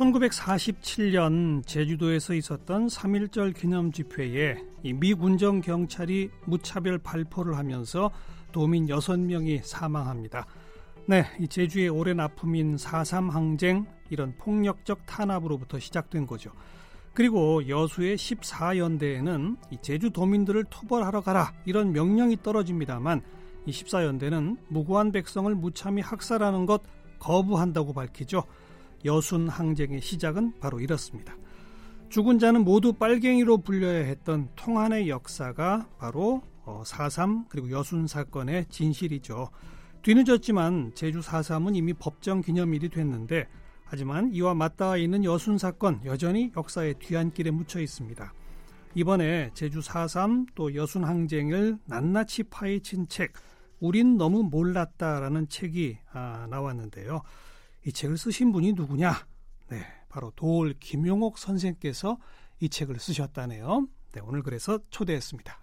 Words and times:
1947년 0.00 1.66
제주도에서 1.66 2.32
있었던 2.32 2.86
3.1절 2.86 3.54
기념 3.54 3.92
집회에 3.92 4.56
미 4.82 5.12
군정 5.12 5.60
경찰이 5.60 6.30
무차별 6.46 6.96
발포를 6.96 7.58
하면서 7.58 8.10
도민 8.50 8.86
6명이 8.86 9.60
사망합니다. 9.62 10.46
네, 11.06 11.26
이 11.38 11.46
제주의 11.46 11.90
오랜 11.90 12.18
아픔인 12.18 12.76
4.3 12.76 13.30
항쟁 13.30 13.84
이런 14.08 14.34
폭력적 14.38 15.04
탄압으로부터 15.04 15.78
시작된 15.78 16.26
거죠. 16.26 16.50
그리고 17.12 17.68
여수의 17.68 18.16
14연대에는 18.16 19.82
제주 19.82 20.10
도민들을 20.10 20.64
토벌하러 20.70 21.20
가라 21.20 21.52
이런 21.66 21.92
명령이 21.92 22.38
떨어집니다만 22.42 23.20
이 23.66 23.70
14연대는 23.70 24.56
무고한 24.68 25.12
백성을 25.12 25.54
무참히 25.54 26.00
학살하는 26.00 26.64
것 26.64 26.82
거부한다고 27.18 27.92
밝히죠. 27.92 28.44
여순 29.04 29.48
항쟁의 29.48 30.00
시작은 30.00 30.60
바로 30.60 30.80
이렇습니다. 30.80 31.34
죽은 32.08 32.38
자는 32.38 32.64
모두 32.64 32.92
빨갱이로 32.92 33.58
불려야 33.58 34.04
했던 34.04 34.48
통한의 34.56 35.08
역사가 35.08 35.88
바로 35.98 36.42
4.3 36.64 37.42
어, 37.42 37.44
그리고 37.48 37.70
여순 37.70 38.06
사건의 38.06 38.66
진실이죠. 38.68 39.50
뒤늦었지만 40.02 40.92
제주 40.94 41.20
4.3은 41.20 41.76
이미 41.76 41.92
법정 41.92 42.40
기념일이 42.40 42.88
됐는데 42.88 43.46
하지만 43.84 44.32
이와 44.32 44.54
맞닿아 44.54 44.96
있는 44.96 45.24
여순 45.24 45.58
사건 45.58 46.00
여전히 46.04 46.52
역사의 46.56 46.94
뒤안길에 47.00 47.50
묻혀 47.50 47.80
있습니다. 47.80 48.32
이번에 48.94 49.50
제주 49.54 49.80
4.3 49.80 50.46
또 50.54 50.74
여순 50.74 51.04
항쟁을 51.04 51.78
낱낱이 51.86 52.44
파헤친 52.44 53.08
책 53.08 53.32
우린 53.78 54.16
너무 54.16 54.42
몰랐다라는 54.42 55.48
책이 55.48 55.98
아, 56.12 56.46
나왔는데요. 56.50 57.22
이 57.86 57.92
책을 57.92 58.18
쓰신 58.18 58.52
분이 58.52 58.74
누구냐? 58.74 59.26
네, 59.68 59.84
바로 60.08 60.30
도올 60.36 60.74
김용옥 60.78 61.38
선생께서 61.38 62.18
이 62.60 62.68
책을 62.68 62.98
쓰셨다네요. 62.98 63.86
네, 64.12 64.20
오늘 64.20 64.42
그래서 64.42 64.78
초대했습니다. 64.90 65.58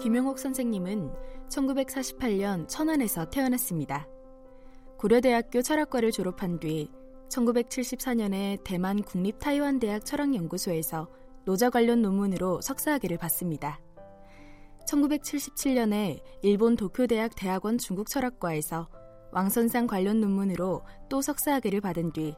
김용옥 0.00 0.38
선생님은 0.38 1.12
1948년 1.48 2.66
천안에서 2.68 3.30
태어났습니다. 3.30 4.08
고려대학교 4.98 5.62
철학과를 5.62 6.10
졸업한 6.10 6.58
뒤 6.58 6.90
1974년에 7.32 8.62
대만 8.62 9.02
국립타이완대학 9.02 10.04
철학연구소에서 10.04 11.08
노자 11.44 11.70
관련 11.70 12.02
논문으로 12.02 12.60
석사학위를 12.60 13.16
받습니다. 13.18 13.80
1977년에 14.86 16.20
일본 16.42 16.76
도쿄대학 16.76 17.34
대학원 17.34 17.78
중국철학과에서 17.78 18.88
왕선상 19.32 19.86
관련 19.86 20.20
논문으로 20.20 20.82
또 21.08 21.22
석사학위를 21.22 21.80
받은 21.80 22.12
뒤 22.12 22.36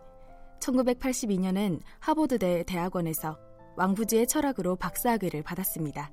1982년엔 0.61 1.81
하버드대 1.99 2.65
대학원에서 2.65 3.39
왕부지의 3.77 4.29
철학으로 4.29 4.77
박사학위를 4.77 5.43
받았습니다. 5.43 6.13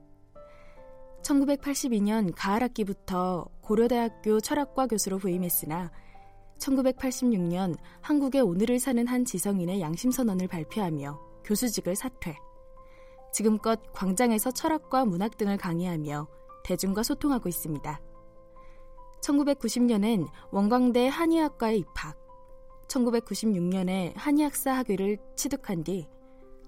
1982년 1.22 2.34
가을 2.36 2.64
학기부터 2.64 3.48
고려대학교 3.62 4.40
철학과 4.40 4.88
교수로 4.88 5.20
부임했으나 5.20 5.92
1986년 6.62 7.76
한국의 8.02 8.42
오늘을 8.42 8.80
사는 8.80 9.06
한 9.08 9.26
지성인의 9.26 9.82
양심선언을 9.82 10.48
발표하며 10.48 11.20
교수직을 11.44 11.96
사퇴. 11.96 12.38
지금껏 13.34 13.80
광장에서 13.94 14.52
철학과 14.52 15.06
문학 15.06 15.38
등을 15.38 15.58
강의하며 15.58 16.28
대중과 16.64 17.04
소통하고 17.04 17.50
있습니다. 17.50 18.02
1990년엔 19.22 20.28
원광대 20.52 21.08
한의학과에 21.08 21.78
입학. 21.78 22.18
1996년에 22.88 24.14
한의학사 24.16 24.74
학위를 24.74 25.18
취득한 25.36 25.84
뒤 25.84 26.08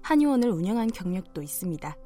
한의원을 0.02 0.50
운영한 0.50 0.88
경력도 0.88 1.42
있습니다. 1.42 1.96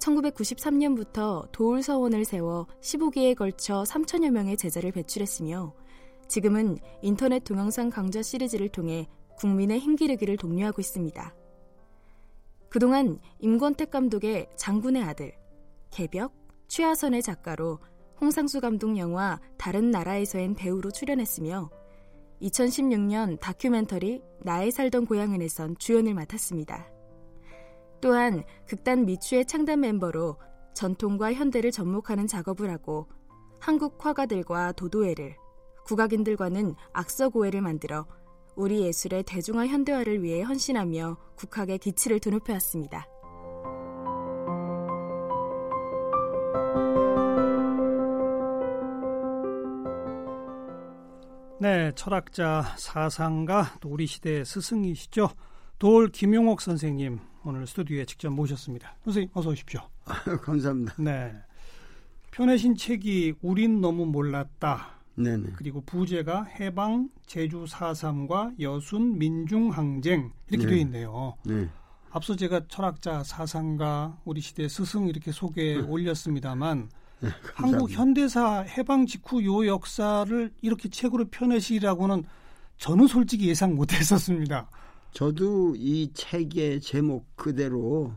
1993년부터 0.00 1.50
도울서원을 1.52 2.24
세워 2.24 2.66
15기에 2.80 3.34
걸쳐 3.34 3.82
3천여 3.82 4.30
명의 4.30 4.56
제자를 4.56 4.92
배출했으며 4.92 5.74
지금은 6.28 6.78
인터넷 7.02 7.44
동영상 7.44 7.90
강좌 7.90 8.22
시리즈를 8.22 8.68
통해 8.68 9.08
국민의 9.36 9.78
힘기르기를 9.78 10.36
독려하고 10.36 10.80
있습니다. 10.80 11.34
그동안 12.68 13.18
임권택 13.38 13.90
감독의 13.90 14.48
장군의 14.56 15.02
아들, 15.02 15.32
개벽, 15.90 16.34
취하선의 16.68 17.22
작가로 17.22 17.78
홍상수 18.20 18.60
감독 18.60 18.98
영화 18.98 19.40
다른 19.56 19.90
나라에서엔 19.90 20.54
배우로 20.54 20.90
출연했으며 20.90 21.70
2016년 22.42 23.40
다큐멘터리 23.40 24.22
나의 24.42 24.70
살던 24.72 25.06
고향은에선 25.06 25.76
주연을 25.78 26.14
맡았습니다. 26.14 26.90
또한 28.00 28.42
극단 28.66 29.06
미추의 29.06 29.46
창단 29.46 29.80
멤버로 29.80 30.36
전통과 30.74 31.32
현대를 31.32 31.70
접목하는 31.70 32.26
작업을 32.26 32.70
하고 32.70 33.06
한국 33.58 34.04
화가들과 34.04 34.72
도도회를 34.72 35.36
국악인들과는 35.86 36.74
악서고회를 36.92 37.60
만들어 37.62 38.06
우리 38.56 38.82
예술의 38.82 39.22
대중화 39.24 39.66
현대화를 39.66 40.22
위해 40.22 40.42
헌신하며 40.42 41.16
국학의 41.36 41.78
기치를 41.78 42.20
드높여왔습니다. 42.20 43.06
네, 51.58 51.90
철학자, 51.94 52.74
사상가, 52.76 53.74
또 53.80 53.88
우리 53.88 54.06
시대의 54.06 54.44
스승이시죠. 54.44 55.30
돌 55.78 56.08
김용옥 56.08 56.60
선생님 56.60 57.18
오늘 57.44 57.66
스튜디오에 57.66 58.04
직접 58.04 58.30
모셨습니다. 58.30 58.96
선생님 59.04 59.30
어서 59.34 59.50
오십시오. 59.50 59.80
감사합니다. 60.42 60.94
네. 60.98 61.32
편내신 62.30 62.76
책이 62.76 63.34
우린 63.40 63.80
너무 63.80 64.06
몰랐다. 64.06 64.95
네네. 65.16 65.52
그리고 65.56 65.80
부제가 65.80 66.44
해방 66.44 67.08
제주 67.26 67.64
4.3과 67.64 68.58
여순 68.60 69.18
민중항쟁 69.18 70.32
이렇게 70.50 70.66
네. 70.66 70.70
되어 70.72 70.78
있네요. 70.82 71.34
네. 71.44 71.68
앞서 72.10 72.36
제가 72.36 72.62
철학자 72.68 73.22
사상가 73.22 74.18
우리 74.24 74.40
시대 74.40 74.68
스승 74.68 75.08
이렇게 75.08 75.32
소개 75.32 75.76
네. 75.76 75.80
올렸습니다만 75.80 76.88
네, 77.20 77.28
한국 77.54 77.90
현대사 77.90 78.60
해방 78.60 79.06
직후 79.06 79.44
요 79.44 79.66
역사를 79.66 80.52
이렇게 80.60 80.88
책으로 80.88 81.26
펴내시라고는 81.30 82.24
저는 82.78 83.06
솔직히 83.06 83.48
예상 83.48 83.74
못했었습니다. 83.74 84.68
저도 85.12 85.74
이 85.76 86.10
책의 86.12 86.82
제목 86.82 87.36
그대로 87.36 88.12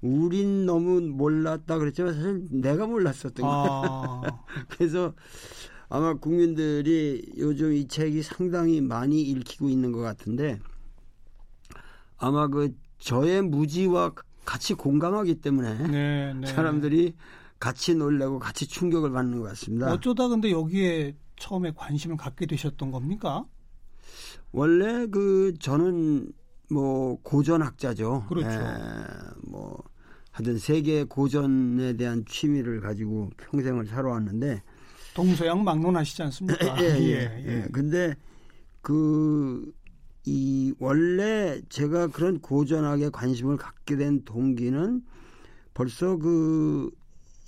우린 0.00 0.66
너무 0.66 1.00
몰랐다 1.00 1.78
그랬지만 1.78 2.14
사실 2.14 2.46
내가 2.50 2.86
몰랐었던 2.86 3.34
거예요. 3.34 3.42
아. 3.44 4.22
그래서 4.68 5.14
아마 5.88 6.14
국민들이 6.14 7.22
요즘 7.38 7.72
이 7.72 7.88
책이 7.88 8.22
상당히 8.22 8.80
많이 8.80 9.22
읽히고 9.22 9.68
있는 9.68 9.92
것 9.92 10.00
같은데 10.00 10.58
아마 12.18 12.48
그 12.48 12.74
저의 12.98 13.42
무지와 13.42 14.12
같이 14.44 14.74
공감하기 14.74 15.36
때문에 15.36 15.88
네, 15.88 16.34
네. 16.34 16.46
사람들이 16.52 17.14
같이 17.58 17.94
놀래고 17.94 18.38
같이 18.38 18.66
충격을 18.66 19.10
받는 19.10 19.38
것 19.40 19.44
같습니다. 19.48 19.92
어쩌다 19.92 20.28
근데 20.28 20.50
여기에 20.50 21.16
처음에 21.36 21.72
관심을 21.74 22.16
갖게 22.16 22.46
되셨던 22.46 22.90
겁니까? 22.90 23.44
원래 24.52 25.06
그 25.06 25.54
저는 25.58 26.32
뭐 26.70 27.18
고전학자죠. 27.22 28.26
그렇죠. 28.28 28.48
에, 28.48 29.04
뭐 29.48 29.82
하여튼 30.30 30.58
세계 30.58 31.04
고전에 31.04 31.94
대한 31.94 32.24
취미를 32.26 32.80
가지고 32.80 33.30
평생을 33.36 33.86
살아왔는데 33.86 34.62
동서양 35.18 35.64
막론하시지 35.64 36.22
않습니까? 36.22 36.80
예, 36.80 36.84
예, 36.84 37.00
예, 37.00 37.44
예. 37.44 37.66
근데 37.72 38.14
그, 38.80 39.72
이, 40.24 40.72
원래 40.78 41.60
제가 41.68 42.06
그런 42.06 42.38
고전학에 42.38 43.08
관심을 43.10 43.56
갖게 43.56 43.96
된 43.96 44.24
동기는 44.24 45.02
벌써 45.74 46.16
그, 46.18 46.88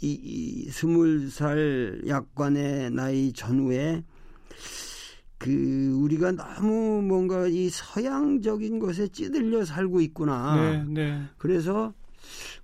이, 0.02 0.18
이 0.20 0.70
스물 0.70 1.30
살 1.30 2.02
약관의 2.08 2.90
나이 2.90 3.32
전후에 3.32 4.02
그 5.38 5.92
우리가 6.02 6.32
너무 6.32 7.02
뭔가 7.02 7.46
이 7.46 7.68
서양적인 7.70 8.80
것에 8.80 9.06
찌들려 9.08 9.64
살고 9.64 10.00
있구나. 10.00 10.56
네, 10.56 10.84
네. 10.88 11.22
그래서 11.38 11.94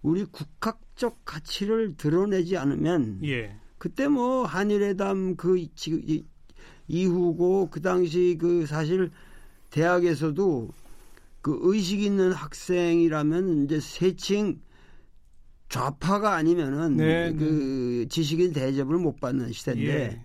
우리 0.03 0.25
국학적 0.25 1.25
가치를 1.25 1.97
드러내지 1.97 2.57
않으면 2.57 3.21
예. 3.23 3.57
그때 3.79 4.09
뭐 4.09 4.45
한일회담 4.45 5.37
그 5.37 5.67
지금 5.75 6.03
이후고 6.89 7.69
그 7.71 7.81
당시 7.81 8.37
그 8.41 8.67
사실 8.67 9.11
대학에서도 9.71 10.71
그 11.43 11.59
의식 11.63 12.03
있는 12.03 12.33
학생이라면 12.33 13.65
이제 13.65 13.81
세칭 13.81 14.61
좌파가 15.69 16.35
아니면은 16.35 16.97
네, 16.97 17.33
그 17.33 18.03
네. 18.03 18.09
지식인 18.09 18.53
대접을 18.53 18.99
못 18.99 19.21
받는 19.21 19.53
시대인데 19.53 19.93
예. 19.93 20.21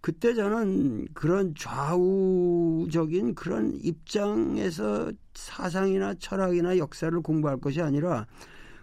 그때 0.00 0.32
저는 0.34 1.08
그런 1.12 1.54
좌우적인 1.54 3.34
그런 3.34 3.78
입장에서 3.82 5.12
사상이나 5.34 6.14
철학이나 6.14 6.78
역사를 6.78 7.20
공부할 7.20 7.58
것이 7.60 7.82
아니라 7.82 8.26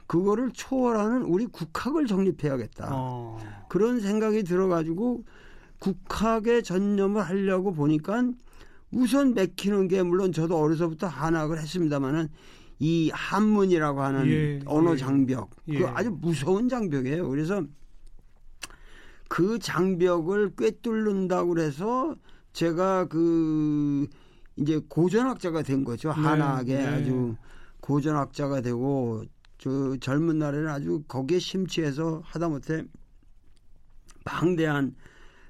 그거를 0.07 0.51
초월하는 0.53 1.23
우리 1.23 1.45
국학을 1.45 2.07
정립해야겠다. 2.07 2.89
어. 2.91 3.37
그런 3.69 3.99
생각이 3.99 4.43
들어가지고 4.43 5.25
국학에 5.79 6.61
전념을 6.61 7.21
하려고 7.21 7.73
보니까 7.73 8.31
우선 8.91 9.33
맥히는 9.33 9.87
게 9.89 10.01
물론 10.01 10.31
저도 10.31 10.57
어려서부터 10.57 11.07
한학을 11.07 11.59
했습니다마는 11.59 12.29
이 12.79 13.11
한문이라고 13.13 14.01
하는 14.01 14.27
예, 14.27 14.59
언어 14.65 14.93
예. 14.93 14.97
장벽 14.97 15.49
예. 15.67 15.79
그 15.79 15.87
아주 15.87 16.11
무서운 16.11 16.69
장벽이에요. 16.69 17.27
그래서 17.27 17.63
그 19.27 19.59
장벽을 19.59 20.55
꿰뚫는다고 20.55 21.49
그래서 21.49 22.15
제가 22.53 23.05
그 23.05 24.07
이제 24.55 24.79
고전학자가 24.87 25.63
된 25.63 25.83
거죠. 25.83 26.09
네, 26.09 26.21
한학에 26.21 26.77
네. 26.77 26.85
아주 26.85 27.35
고전학자가 27.81 28.61
되고 28.61 29.23
저 29.57 29.97
젊은 29.97 30.39
날에는 30.39 30.67
아주 30.67 31.03
거기에 31.07 31.39
심취해서 31.39 32.21
하다못해 32.25 32.85
방대한 34.23 34.95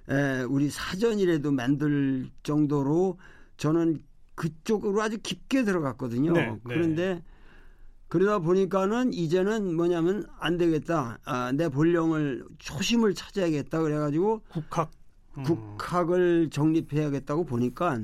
에, 0.09 0.43
우리 0.43 0.69
사전이라도 0.69 1.51
만들 1.51 2.29
정도로 2.43 3.19
저는 3.57 4.03
그쪽으로 4.35 5.01
아주 5.01 5.17
깊게 5.21 5.63
들어갔거든요. 5.63 6.31
네, 6.31 6.51
네. 6.51 6.59
그런데 6.63 7.23
그러다 8.07 8.39
보니까는 8.39 9.11
이제는 9.11 9.75
뭐냐면 9.75 10.25
안 10.39 10.57
되겠다. 10.57 11.17
아, 11.25 11.51
내 11.51 11.67
본령을 11.67 12.45
초심을 12.59 13.15
찾아야겠다. 13.15 13.81
그래가지고 13.81 14.43
국학. 14.47 14.91
음. 15.37 15.43
국학을 15.43 16.49
정립해야겠다고 16.49 17.45
보니까 17.45 17.99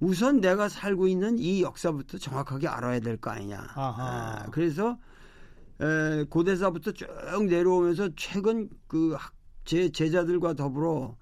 우선 0.00 0.40
내가 0.40 0.68
살고 0.68 1.06
있는 1.08 1.38
이 1.38 1.62
역사부터 1.62 2.18
정확하게 2.18 2.68
알아야 2.68 3.00
될 3.00 3.16
거 3.18 3.30
아니냐. 3.30 3.66
아, 3.74 4.46
그래서 4.50 4.98
에, 5.80 6.24
고대사부터 6.24 6.92
쭉 6.92 7.06
내려오면서 7.48 8.10
최근 8.16 8.68
그 8.86 9.16
제 9.66 9.90
제자들과 9.90 10.54
더불어 10.54 11.16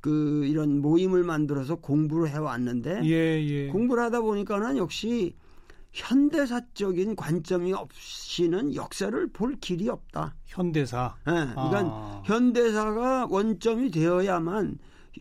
그 0.00 0.46
이런 0.46 0.80
모임을 0.80 1.24
만들어서 1.24 1.74
공부를 1.74 2.28
해왔는데 2.30 3.02
예, 3.04 3.42
예. 3.44 3.66
공부를 3.68 4.02
하다 4.04 4.20
보니까는 4.20 4.76
역시 4.78 5.34
현대사적인 5.92 7.16
관점이 7.16 7.72
없이는 7.72 8.74
역사를 8.76 9.26
볼 9.32 9.56
길이 9.56 9.88
없다. 9.88 10.34
현대사. 10.46 11.16
예, 11.26 11.30
그러니까 11.32 11.80
아. 11.82 12.22
현대사가 12.24 13.26
원점이 13.28 13.90
되어야만 13.90 14.78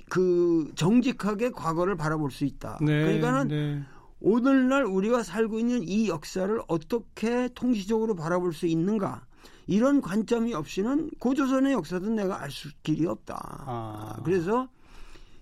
그 0.09 0.71
정직하게 0.75 1.51
과거를 1.51 1.95
바라볼 1.95 2.31
수 2.31 2.45
있다. 2.45 2.77
네, 2.81 3.03
그러니까는 3.03 3.47
네. 3.47 3.83
오늘날 4.21 4.83
우리가 4.86 5.24
살고 5.24 5.59
있는 5.59 5.81
이 5.88 6.09
역사를 6.09 6.59
어떻게 6.68 7.47
통시적으로 7.56 8.15
바라볼 8.15 8.53
수 8.53 8.65
있는가 8.68 9.25
이런 9.68 10.01
관점이 10.01 10.53
없이는 10.53 11.12
고조선의 11.19 11.74
역사도 11.74 12.09
내가 12.09 12.41
알 12.41 12.51
수 12.51 12.69
길이 12.83 13.06
없다. 13.06 13.36
아. 13.68 14.21
그래서 14.25 14.68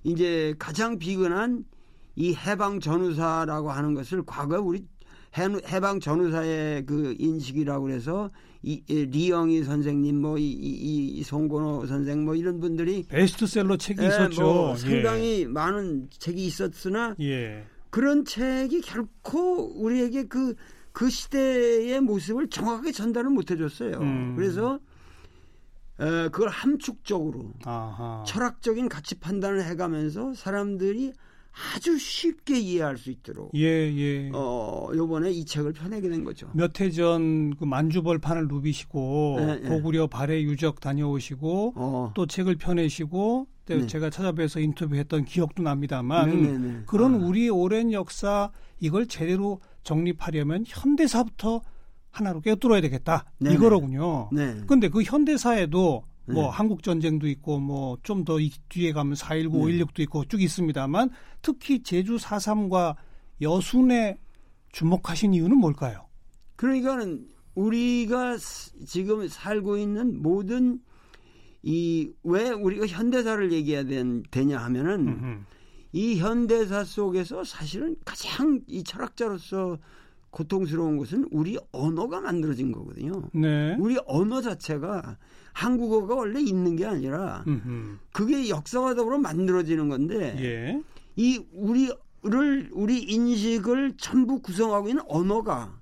이제 0.04 0.54
가장 0.60 1.00
비근한 1.00 1.66
이 2.16 2.34
해방 2.36 2.80
전후사라고 2.80 3.72
하는 3.72 3.94
것을 3.94 4.24
과거 4.26 4.60
우리 4.60 4.86
해- 5.38 5.62
해방 5.68 6.00
전후사의 6.00 6.86
그 6.86 7.16
인식이라고 7.20 7.84
그래서 7.86 8.30
이, 8.68 8.84
이 8.90 9.06
리영희 9.06 9.64
선생님 9.64 10.20
뭐이 10.20 10.44
이, 10.44 11.08
이 11.18 11.24
송건호 11.24 11.86
선생 11.86 12.26
뭐 12.26 12.36
이런 12.36 12.60
분들이 12.60 13.04
베스트셀러 13.08 13.78
책이 13.78 14.04
예, 14.04 14.08
있었죠. 14.08 14.42
뭐 14.42 14.72
예. 14.74 14.76
상당히 14.76 15.46
많은 15.46 16.10
책이 16.12 16.46
있었으나 16.46 17.16
예. 17.22 17.64
그런 17.90 18.26
책이 18.26 18.82
결코 18.82 19.72
우리에게 19.82 20.26
그, 20.26 20.54
그 20.92 21.10
시대의 21.10 22.02
모습을 22.02 22.50
정확하게 22.50 22.92
전달을 22.92 23.30
못 23.30 23.52
해줬어요. 23.52 24.00
음. 24.02 24.36
그래서 24.36 24.80
에, 26.02 26.28
그걸 26.28 26.50
함축적으로 26.50 27.54
아하. 27.64 28.26
철학적인 28.28 28.90
가치 28.90 29.16
판단을 29.16 29.64
해가면서 29.64 30.34
사람들이 30.34 31.14
아주 31.76 31.98
쉽게 31.98 32.60
이해할 32.60 32.98
수 32.98 33.10
있도록 33.10 33.52
예, 33.56 33.62
예. 33.66 34.30
어, 34.34 34.90
요번에 34.94 35.32
이 35.32 35.44
책을 35.46 35.74
펴내게 35.74 36.08
된 36.10 36.24
거죠. 36.24 36.50
몇 36.54 36.80
해 36.80 36.92
전 36.92 37.56
그 37.58 37.66
만주벌판을 37.66 38.48
누비시고 38.48 39.36
네, 39.40 39.60
네. 39.62 39.70
고구려 39.70 40.08
발해 40.08 40.42
유적 40.44 40.80
다녀오시고 40.80 41.74
어. 41.76 42.12
또 42.14 42.26
책을 42.28 42.58
펴내시고 42.58 43.48
또 43.66 43.76
네. 43.76 43.88
제가 43.88 44.10
찾아뵈서 44.10 44.60
인터뷰했던 44.60 45.26
기억도 45.26 45.64
납니다만 45.64 46.30
네네네. 46.30 46.84
그런 46.86 47.16
아. 47.16 47.26
우리의 47.26 47.50
오랜 47.50 47.92
역사 47.92 48.52
이걸 48.80 49.08
제대로 49.08 49.60
정립하려면 49.84 50.64
현대사부터 50.68 51.62
하나로 52.12 52.42
꿰뚫어야 52.42 52.82
되겠다 52.82 53.26
네네. 53.40 53.56
이거로군요. 53.56 54.30
네. 54.32 54.62
근데 54.68 54.90
그 54.90 55.02
현대사에도 55.04 56.04
뭐 56.30 56.44
네. 56.44 56.50
한국 56.50 56.84
전쟁도 56.84 57.28
있고 57.30 57.60
뭐 57.60 57.98
좀 58.04 58.24
더 58.26 58.38
뒤에 58.70 58.92
가면 58.92 59.14
4.19, 59.16 59.52
네. 59.70 59.84
5.16도 59.84 60.00
있고 60.02 60.26
쭉 60.26 60.42
있습니다만 60.42 61.10
특히 61.42 61.82
제주 61.84 62.18
4.3과 62.18 62.96
여순에 63.42 64.18
주목하신 64.72 65.34
이유는 65.34 65.58
뭘까요? 65.58 66.08
그러니까는 66.58 67.28
우리가 67.56 68.38
스- 68.38 68.74
지금 68.86 69.28
살고 69.28 69.78
있는 69.78 70.22
모든 70.22 70.80
이 71.64 72.12
왜 72.24 72.50
우리가 72.52 72.86
현대사를 72.88 73.52
얘기해야 73.52 73.84
된- 73.84 74.24
되냐 74.30 74.58
하면은 74.60 75.08
음흠. 75.08 75.40
이 75.94 76.18
현대사 76.20 76.84
속에서 76.84 77.44
사실은 77.44 77.96
가장 78.06 78.62
이 78.68 78.84
철학자로서 78.84 79.78
고통스러운 80.30 80.98
것은 80.98 81.28
우리 81.32 81.58
언어가 81.72 82.22
만들어진 82.22 82.72
거거든요. 82.72 83.24
네. 83.34 83.76
우리 83.80 83.98
언어 84.06 84.42
자체가 84.42 85.18
한국어가 85.54 86.16
원래 86.16 86.40
있는 86.40 86.76
게 86.76 86.86
아니라 86.86 87.44
음흠. 87.48 87.98
그게 88.12 88.50
역사와 88.50 88.94
더불어 88.94 89.18
만들어지는 89.18 89.90
건데 89.90 90.36
예. 90.40 90.82
이 91.16 91.44
우리를 91.54 92.70
우리 92.74 93.02
인식을 93.02 93.96
전부 93.98 94.40
구성하고 94.40 94.90
있는 94.90 95.04
언어가 95.08 95.80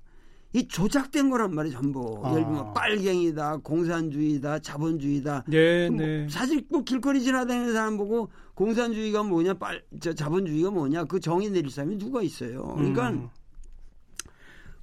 이 0.53 0.65
조작된 0.69 1.29
거란 1.29 1.53
말이에요 1.53 1.75
전부 1.75 2.21
아. 2.23 2.31
예를 2.31 2.45
들면 2.45 2.73
빨갱이다 2.73 3.57
공산주의다 3.57 4.59
자본주의다 4.59 5.43
네, 5.47 5.89
뭐 5.89 5.99
네. 5.99 6.27
사실 6.29 6.63
뭐 6.69 6.81
길거리 6.81 7.21
지나다니는 7.21 7.73
사람 7.73 7.97
보고 7.97 8.29
공산주의가 8.53 9.23
뭐냐 9.23 9.55
빨 9.55 9.83
저 9.99 10.13
자본주의가 10.13 10.71
뭐냐 10.71 11.03
그 11.03 11.19
정의 11.19 11.49
내릴 11.49 11.69
사람이 11.69 11.97
누가 11.97 12.21
있어요 12.21 12.73
그러니까 12.77 13.09
음. 13.09 13.27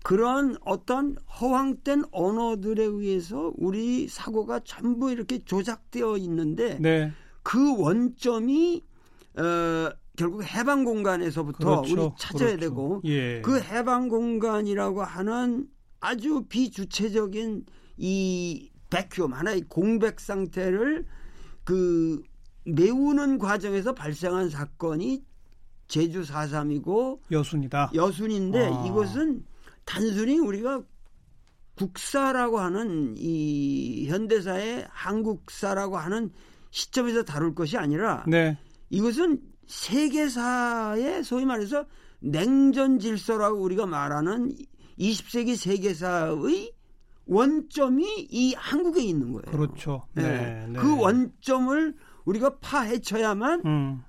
그런 0.03 0.57
어떤 0.65 1.17
허황된 1.41 2.05
언어들에 2.11 2.83
의해서 2.83 3.53
우리 3.57 4.09
사고가 4.09 4.61
전부 4.61 5.11
이렇게 5.11 5.39
조작되어 5.39 6.17
있는데 6.19 6.79
네. 6.81 7.13
그 7.43 7.79
원점이 7.81 8.83
어, 9.39 9.91
결국 10.17 10.45
해방 10.45 10.85
공간에서부터 10.85 11.83
그렇죠. 11.83 11.93
우리 11.93 12.11
찾아야 12.19 12.49
그렇죠. 12.57 12.61
되고 12.61 13.01
예. 13.05 13.41
그 13.43 13.61
해방 13.61 14.09
공간이라고 14.09 15.03
하는 15.03 15.69
아주 16.01 16.45
비주체적인 16.49 17.65
이 17.97 18.71
백큐엄 18.91 19.33
하나의 19.33 19.63
공백 19.69 20.21
상태를 20.21 21.07
그 21.65 22.23
메우는 22.65 23.39
과정에서 23.39 23.95
발생한 23.95 24.51
사건이 24.51 25.25
제주 25.89 26.23
4.3이고 26.23 27.21
여순이다. 27.31 27.93
여순인데 27.95 28.67
아. 28.67 28.85
이것은 28.87 29.45
단순히 29.85 30.39
우리가 30.39 30.83
국사라고 31.77 32.61
하는 32.61 33.15
이 33.17 34.07
현대사의 34.09 34.87
한국사라고 34.91 35.97
하는 35.97 36.31
시점에서 36.71 37.23
다룰 37.25 37.55
것이 37.55 37.77
아니라 37.77 38.25
네. 38.27 38.59
이것은 38.91 39.41
세계사의 39.67 41.25
소위 41.25 41.45
말해서 41.45 41.87
냉전 42.21 42.99
질서라고 42.99 43.61
우리가 43.63 43.87
말하는 43.87 44.53
20세기 44.99 45.57
세계사의 45.57 46.73
원점이 47.27 48.27
이 48.31 48.55
한국에 48.55 49.03
있는 49.03 49.33
거예요. 49.33 49.51
그렇죠. 49.51 50.07
네, 50.15 50.23
네. 50.23 50.67
네. 50.69 50.79
그 50.79 50.99
원점을 50.99 51.95
우리가 52.25 52.59
파헤쳐야만 52.59 53.63
음. 53.65 54.05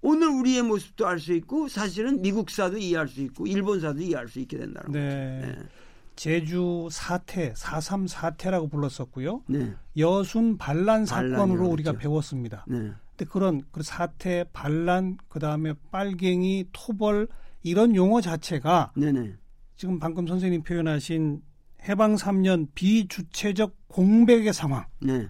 오늘 0.00 0.28
우리의 0.28 0.62
모습도 0.62 1.06
알 1.06 1.18
수 1.18 1.32
있고 1.34 1.68
사실은 1.68 2.22
미국사도 2.22 2.78
이해할 2.78 3.08
수 3.08 3.20
있고 3.22 3.46
일본사도 3.46 4.00
이해할 4.00 4.28
수 4.28 4.38
있게 4.40 4.56
된다는 4.58 4.92
네. 4.92 5.40
거죠. 5.40 5.52
네. 5.60 5.68
제주 6.16 6.88
사태, 6.90 7.52
4.3 7.52 8.08
사태라고 8.08 8.68
불렀었고요. 8.68 9.42
네. 9.48 9.74
여순 9.96 10.58
반란 10.58 11.06
사건으로 11.06 11.36
반란이라고 11.38 11.70
우리가. 11.72 11.92
배웠습니다. 11.92 12.64
네. 12.68 12.92
근데 13.16 13.24
그런 13.30 13.62
그 13.70 13.82
사태, 13.82 14.44
반란, 14.52 15.16
그 15.28 15.38
다음에 15.38 15.74
빨갱이, 15.90 16.66
토벌 16.72 17.28
이런 17.62 17.94
용어 17.94 18.20
자체가 18.20 18.92
네네. 18.96 19.34
지금 19.76 19.98
방금 20.00 20.26
선생님 20.26 20.62
표현하신 20.62 21.40
해방 21.88 22.16
3년 22.16 22.68
비주체적 22.74 23.74
공백의 23.88 24.52
상황 24.52 24.86
네. 25.00 25.28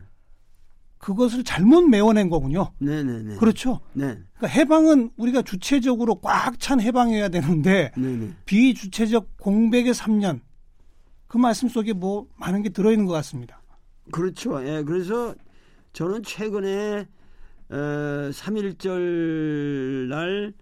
그것을 0.99 1.45
잘못 1.45 1.83
메워낸 1.83 2.29
거군요. 2.29 2.73
네네네. 2.79 3.37
그렇죠. 3.37 3.81
네. 3.93 4.19
그러니까 4.37 4.47
해방은 4.49 5.11
우리가 5.17 5.43
주체적으로 5.43 6.17
꽉 6.21 6.59
찬 6.59 6.81
해방이어야 6.81 7.29
되는데 7.29 7.93
네네. 7.97 8.35
비주체적 8.45 9.37
공백의 9.39 9.95
3년 9.95 10.41
그 11.29 11.37
말씀 11.39 11.69
속에 11.69 11.93
뭐 11.93 12.27
많은 12.37 12.63
게 12.63 12.69
들어있는 12.71 13.07
것 13.07 13.13
같습니다. 13.13 13.63
그렇죠. 14.11 14.65
예. 14.67 14.83
그래서 14.83 15.35
저는 15.93 16.23
최근에 16.23 17.07
어, 17.71 17.75
3.1절 18.33 20.09
날 20.09 20.55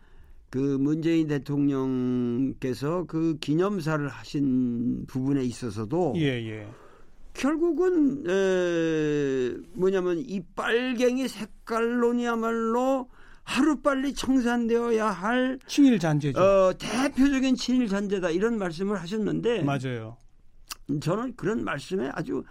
그 0.51 0.59
문재인 0.59 1.27
대통령께서 1.27 3.05
그 3.05 3.37
기념사를 3.41 4.09
하신 4.09 5.05
부분에 5.07 5.43
있어서도 5.45 6.15
예, 6.17 6.23
예. 6.49 6.67
결국은 7.37 8.25
에, 8.29 9.55
뭐냐면 9.75 10.19
이 10.19 10.41
빨갱이 10.55 11.29
색깔론이야말로 11.29 13.11
하루빨리 13.45 14.15
청산되어야 14.15 15.07
할 15.09 15.59
친일 15.67 15.99
잔재죠. 15.99 16.41
어, 16.41 16.73
대표적인 16.77 17.55
친일 17.57 17.89
잔재다 17.89 18.31
이런 18.31 18.59
말씀을 18.59 19.01
하셨는데 19.01 19.63
맞아요. 19.63 20.17
저는 21.01 21.37
그런 21.37 21.63
말씀에 21.63 22.11
아주 22.13 22.43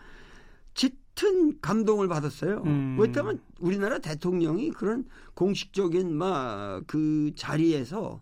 짙은 0.75 1.59
감동을 1.61 2.07
받았어요. 2.07 2.61
음. 2.65 2.97
왜냐하면 2.99 3.41
우리나라 3.59 3.97
대통령이 3.99 4.69
그런 4.71 5.05
공식적인 5.33 6.15
막 6.15 6.83
그 6.87 7.31
자리에서 7.35 8.21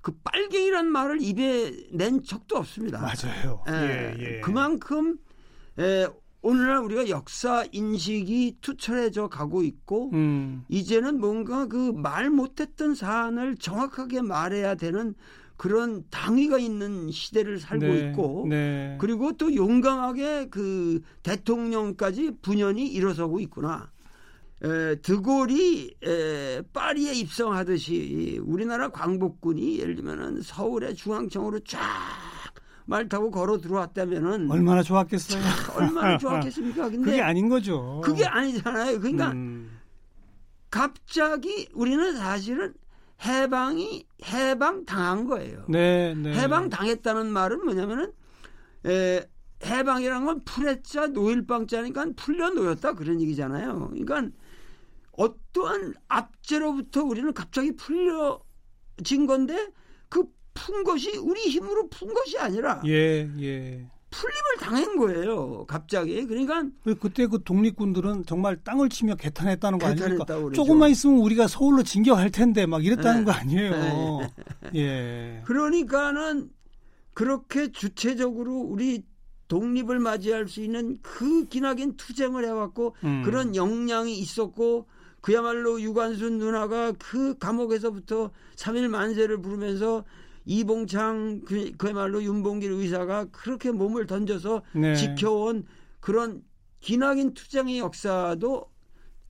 그 0.00 0.12
빨갱이란 0.24 0.86
말을 0.86 1.20
입에 1.22 1.88
낸 1.92 2.22
적도 2.22 2.56
없습니다. 2.56 3.00
맞아요. 3.00 3.62
예, 3.68 4.14
예, 4.18 4.36
예. 4.36 4.40
그만큼 4.40 5.18
에, 5.78 6.06
오늘날 6.42 6.78
우리가 6.78 7.08
역사 7.10 7.64
인식이 7.70 8.56
투철해져 8.62 9.28
가고 9.28 9.62
있고 9.62 10.10
음, 10.14 10.64
이제는 10.68 11.20
뭔가 11.20 11.66
그 11.66 11.92
말 11.92 12.30
못했던 12.30 12.94
사안을 12.94 13.56
정확하게 13.56 14.22
말해야 14.22 14.74
되는 14.74 15.14
그런 15.58 16.04
당위가 16.10 16.58
있는 16.58 17.10
시대를 17.10 17.58
살고 17.60 17.84
네, 17.86 18.08
있고 18.08 18.46
네. 18.48 18.96
그리고 18.98 19.32
또 19.36 19.54
용감하게 19.54 20.48
그 20.48 21.02
대통령까지 21.22 22.32
분연히 22.40 22.86
일어서고 22.88 23.40
있구나. 23.40 23.90
에, 24.62 24.94
드골이 24.96 25.94
에, 26.02 26.62
파리에 26.72 27.12
입성하듯이 27.12 28.40
우리나라 28.42 28.88
광복군이 28.90 29.78
예를 29.78 29.96
들면은 29.96 30.40
서울의 30.40 30.94
중앙청으로 30.94 31.60
쫙 31.60 31.78
말 32.86 33.08
타고 33.08 33.30
걸어 33.30 33.58
들어왔다면은 33.58 34.50
얼마나 34.50 34.82
좋았겠어요. 34.82 35.42
얼마나 35.74 36.18
좋았겠습니까? 36.18 36.88
근데 36.90 37.10
그게 37.10 37.20
아닌 37.22 37.48
거죠. 37.48 38.00
그게 38.04 38.24
아니잖아요. 38.24 38.98
그러니까 39.00 39.30
음, 39.32 39.78
갑자기 40.70 41.68
우리는 41.74 42.16
사실은 42.16 42.74
해방이 43.24 44.06
해방 44.24 44.84
당한 44.86 45.26
거예요. 45.26 45.64
네, 45.68 46.14
네. 46.14 46.32
해방 46.34 46.68
당했다는 46.70 47.30
말은 47.30 47.64
뭐냐면은 47.64 48.12
에, 48.86 49.28
해방이란 49.64 50.24
건 50.24 50.42
풀했자 50.44 51.08
노일방자니까 51.08 52.06
풀려 52.16 52.50
놓였다 52.50 52.94
그런 52.94 53.20
얘기잖아요. 53.20 53.90
그러니까 53.90 54.34
어떠한 55.12 55.94
압제로부터 56.08 57.04
우리는 57.04 57.32
갑자기 57.34 57.76
풀려진 57.76 59.26
건데 59.26 59.54
그 59.66 59.79
푼 60.66 60.84
것이 60.84 61.16
우리 61.16 61.40
힘으로 61.42 61.88
푼 61.88 62.12
것이 62.12 62.38
아니라 62.38 62.82
예, 62.86 63.28
예. 63.40 63.86
풀림을 64.10 64.56
당한 64.60 64.96
거예요. 64.96 65.64
갑자기 65.66 66.26
그러니까 66.26 66.64
그- 66.82 66.96
그때 66.96 67.26
그 67.28 67.42
독립군들은 67.44 68.24
정말 68.26 68.56
땅을 68.62 68.88
치며 68.88 69.14
개탄했다는 69.14 69.78
거 69.78 69.86
아닙니까? 69.86 70.24
조금만 70.52 70.90
있으면 70.90 71.18
우리가 71.18 71.46
서울로 71.46 71.82
진격할 71.84 72.30
텐데 72.30 72.66
막 72.66 72.84
이랬다는 72.84 73.20
네. 73.20 73.24
거 73.24 73.30
아니에요. 73.32 73.70
네. 73.70 74.70
예. 74.74 75.42
그러니까는 75.46 76.50
그렇게 77.14 77.70
주체적으로 77.70 78.56
우리 78.58 79.04
독립을 79.48 79.98
맞이할 80.00 80.48
수 80.48 80.60
있는 80.60 80.98
그 81.02 81.44
기나긴 81.46 81.96
투쟁을 81.96 82.44
해왔고 82.44 82.94
음. 83.04 83.22
그런 83.24 83.54
역량이 83.56 84.16
있었고 84.18 84.86
그야말로 85.20 85.80
유관순 85.80 86.38
누나가 86.38 86.92
그 86.98 87.36
감옥에서부터 87.38 88.30
3일 88.56 88.88
만세를 88.88 89.40
부르면서 89.42 90.04
이봉창 90.44 91.42
그, 91.46 91.72
그야말로 91.76 92.22
윤봉길 92.22 92.70
의사가 92.72 93.26
그렇게 93.26 93.70
몸을 93.70 94.06
던져서 94.06 94.62
네. 94.74 94.94
지켜온 94.94 95.66
그런 96.00 96.42
기나긴 96.80 97.34
투쟁의 97.34 97.78
역사도 97.78 98.70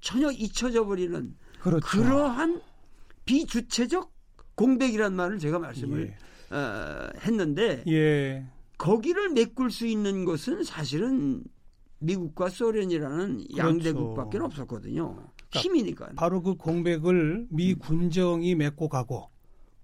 전혀 0.01 0.31
잊혀져 0.31 0.87
버리는 0.87 1.35
그렇죠. 1.61 1.87
그러한 1.87 2.63
비주체적 3.25 4.13
공백이란 4.55 5.15
말을 5.15 5.39
제가 5.39 5.59
말씀을 5.59 6.15
예. 6.51 6.55
어, 6.55 7.11
했는데 7.21 7.83
예. 7.87 8.47
거기를 8.79 9.31
메꿀 9.31 9.71
수 9.71 9.87
있는 9.87 10.25
것은 10.25 10.65
사실은 10.65 11.45
미국과 11.99 12.49
소련이라는 12.49 13.57
양대국밖에 13.57 14.39
없었거든요. 14.39 15.29
힘이니까. 15.53 16.11
바로 16.17 16.43
그 16.43 16.55
공백을 16.55 17.47
미 17.51 17.75
군정이 17.75 18.55
메고 18.55 18.89
가고 18.89 19.29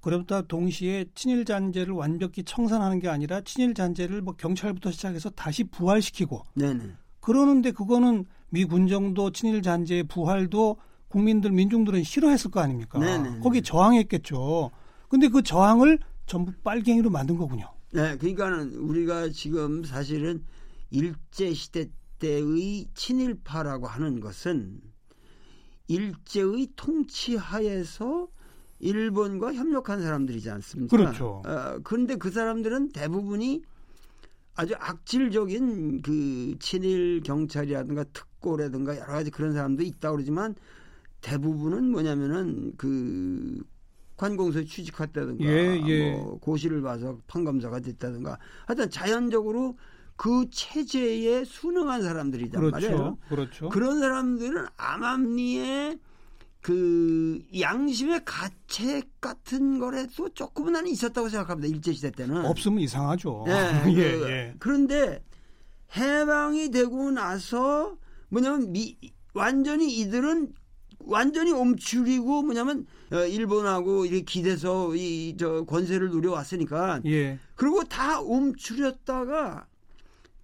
그러다 0.07 0.43
동시에 0.43 1.07
친일 1.17 1.45
잔재를 1.45 1.93
완벽히 1.93 2.45
청산하는 2.45 3.01
게 3.01 3.09
아니라 3.09 3.41
친일 3.41 3.75
잔재를 3.75 4.23
뭐 4.23 4.37
경찰부터 4.37 4.93
시작해서 4.93 5.31
다시 5.31 5.65
부활시키고 5.65 6.45
네네. 6.55 6.93
그러는데 7.19 7.73
그거는 7.73 8.25
미 8.51 8.65
군정도 8.65 9.33
친일 9.33 9.63
잔재의 9.63 10.05
부활도 10.05 10.77
국민들 11.09 11.51
민중들은 11.51 12.05
싫어했을 12.05 12.53
거 12.53 12.61
아닙니까? 12.61 13.01
네네네. 13.01 13.41
거기 13.41 13.63
저항했겠죠. 13.63 14.71
근데 15.09 15.27
그 15.27 15.43
저항을 15.43 15.99
전부 16.27 16.53
빨갱이로 16.63 17.11
만든 17.11 17.37
거군요. 17.37 17.69
네, 17.93 18.17
그러니까는 18.17 18.75
우리가 18.75 19.31
지금 19.31 19.83
사실은 19.83 20.45
일제 20.91 21.53
시대 21.53 21.91
때의 22.21 22.87
친일파라고 22.95 23.89
하는 23.89 24.21
것은 24.21 24.81
일제의 25.89 26.69
통치 26.77 27.35
하에서 27.35 28.29
일본과 28.79 29.55
협력한 29.55 30.03
사람들이지 30.03 30.51
않습니까? 30.51 30.97
그렇죠. 30.97 31.43
어, 31.47 31.79
그런데 31.83 32.17
그 32.17 32.31
사람들은 32.31 32.91
대부분이 32.91 33.63
아주 34.55 34.75
악질적인 34.79 36.03
그 36.03 36.57
친일 36.59 37.21
경찰이라든가 37.23 38.05
특고라든가 38.05 38.97
여러 38.97 39.07
가지 39.07 39.31
그런 39.31 39.53
사람도 39.53 39.83
있다 39.83 40.11
고 40.11 40.17
그러지만 40.17 40.55
대부분은 41.21 41.91
뭐냐면은 41.91 42.73
그 42.77 43.63
관공서에 44.17 44.65
취직했다든가 44.65 45.45
예, 45.45 45.83
예. 45.87 46.13
뭐 46.13 46.39
고시를 46.39 46.81
봐서 46.81 47.19
판검사가 47.27 47.81
됐다든가 47.81 48.39
하여튼 48.65 48.89
자연적으로 48.89 49.77
그 50.17 50.49
체제에 50.51 51.45
순응한 51.45 52.03
사람들이란 52.03 52.53
그렇죠. 52.53 52.71
말이에요. 52.73 53.19
그렇죠. 53.29 53.69
그런 53.69 53.99
사람들은 53.99 54.67
암암리에 54.79 55.99
그 56.67 57.41
양심의 57.61 58.23
가책 58.25 59.21
같은 59.21 59.79
거라도 59.79 60.29
조금은 60.31 60.73
나는 60.73 60.91
있었다고 60.91 61.29
생각합니다. 61.29 61.73
일제 61.73 61.93
시대 61.93 62.11
때는. 62.11 62.45
없으면 62.45 62.81
이상하죠. 62.81 63.45
예, 63.47 63.53
예, 63.87 63.93
그, 63.93 64.29
예. 64.29 64.55
그런데 64.59 65.23
해방이 65.97 66.73
되고 66.73 67.13
나서 67.13 67.97
뭐냐면 68.31 68.73
미, 68.73 68.97
완전히 69.33 69.97
이들은 70.01 70.55
완전히 70.99 71.53
옴추리고 71.53 72.43
뭐냐면 72.43 72.85
어, 73.13 73.19
일본하고 73.21 74.05
이렇게 74.05 74.23
기대서 74.23 74.97
이 74.97 75.37
저 75.39 75.63
권세를 75.67 76.11
누려왔으니까 76.11 77.03
예. 77.07 77.39
그리고 77.55 77.85
다 77.85 78.21
옴추렸다가 78.21 79.67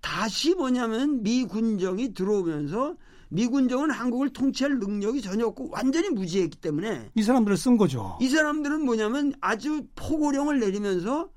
다시 0.01 0.55
뭐냐면 0.55 1.25
미 1.25 1.45
군정이 1.47 2.15
들어오면서 2.15 2.95
미군정은 3.33 3.91
한국을 3.91 4.31
통치할 4.31 4.79
능력이 4.79 5.23
전혀 5.23 5.47
없고 5.47 5.71
완전히 5.71 6.11
무지했기 6.11 6.59
때문에 6.59 7.11
이 7.15 7.23
사람들을 7.23 7.57
쓴 7.57 7.77
거죠. 7.77 8.19
이 8.21 8.29
사람들은 8.29 8.85
뭐냐면 8.85 9.33
아주 9.41 9.87
포고령을 9.95 10.61
내리면서 10.61 11.31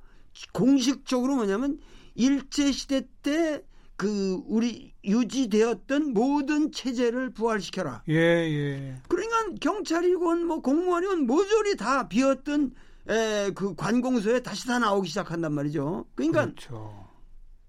공식적으로 0.54 1.36
뭐냐면 1.36 1.80
일제 2.16 2.72
시대 2.72 3.08
때 3.22 3.64
그 3.98 4.42
우리 4.48 4.94
유지되었던 5.06 6.14
모든 6.14 6.72
체제를 6.72 7.32
부활시켜라. 7.32 8.04
예, 8.10 8.14
예. 8.14 8.96
그러니까 9.08 9.56
경찰이건 9.62 10.46
뭐 10.46 10.62
공무원이건 10.62 11.25
모조리 11.25 11.78
다 11.78 12.08
비었던 12.08 12.74
에, 13.08 13.52
그 13.52 13.75
관공서에 13.75 14.42
다시 14.42 14.68
다 14.68 14.80
나오기 14.80 15.08
시작한단 15.08 15.54
말이죠. 15.54 16.06
그러니까 16.16 16.46
그렇죠. 16.46 17.05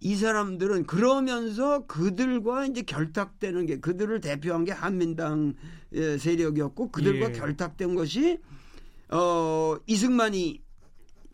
이 0.06 0.14
사람들은 0.14 0.86
그러면서 0.86 1.84
그들과 1.86 2.66
이제 2.66 2.82
결탁되는 2.82 3.66
게 3.66 3.80
그들을 3.80 4.20
대표한 4.20 4.64
게 4.64 4.70
한민당 4.70 5.54
세력이었고 5.92 6.92
그들과 6.92 7.30
예. 7.30 7.32
결탁된 7.32 7.96
것이 7.96 8.38
어 9.08 9.76
이승만이 9.88 10.62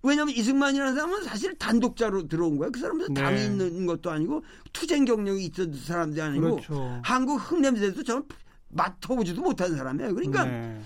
왜냐하면 0.02 0.34
이승만이라는 0.34 0.94
사람은 0.94 1.22
사실 1.24 1.54
단독자로 1.58 2.28
들어온 2.28 2.56
거야. 2.56 2.70
그 2.70 2.80
사람은 2.80 3.12
네. 3.12 3.20
당이 3.20 3.44
있는 3.44 3.84
것도 3.84 4.10
아니고 4.10 4.42
투쟁 4.72 5.04
경력이 5.04 5.44
있었던 5.44 5.74
사람도 5.74 6.22
아니고 6.22 6.50
그렇죠. 6.52 7.00
한국 7.04 7.36
흙냄새도 7.36 8.02
전 8.04 8.24
맡아보지도 8.68 9.42
못한 9.42 9.76
사람이에요. 9.76 10.14
그러니까 10.14 10.46
네. 10.46 10.80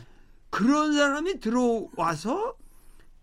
그런 0.51 0.93
사람이 0.93 1.39
들어와서 1.39 2.57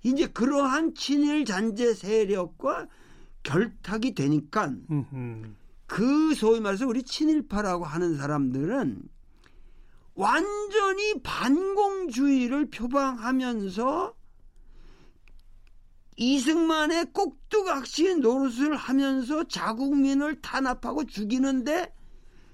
이제 0.03 0.25
그러한 0.27 0.96
친일 0.96 1.43
잔재 1.43 1.93
세력과 1.93 2.88
결탁이 3.44 4.14
되니까 4.14 4.74
음흠. 4.90 5.54
그 5.86 6.34
소위 6.34 6.60
말해서 6.60 6.88
우리 6.88 7.04
친일파라고 7.04 7.86
하는 7.86 8.18
사람들은 8.18 9.04
완전히 10.16 11.22
반공주의를 11.22 12.70
표방하면서 12.70 14.16
이승만의 16.16 17.08
꼭두각시 17.12 18.16
노릇을 18.16 18.76
하면서 18.76 19.44
자국민을 19.46 20.42
탄압하고 20.42 21.06
죽이는데 21.06 21.94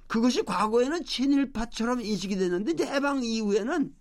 그것이 0.07 0.43
과거에는 0.43 1.03
친일파처럼 1.03 2.01
인식이 2.01 2.35
됐는데 2.35 2.71
이제 2.71 2.85
해방 2.85 3.23
이후에는 3.23 3.93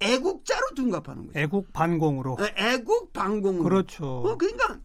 애국자로 0.00 0.74
둔갑하는 0.74 1.28
거예요. 1.28 1.44
애국 1.44 1.72
반공으로. 1.72 2.36
애국 2.56 3.12
반공. 3.12 3.62
그렇죠. 3.62 4.04
어, 4.04 4.36
그러니까 4.36 4.80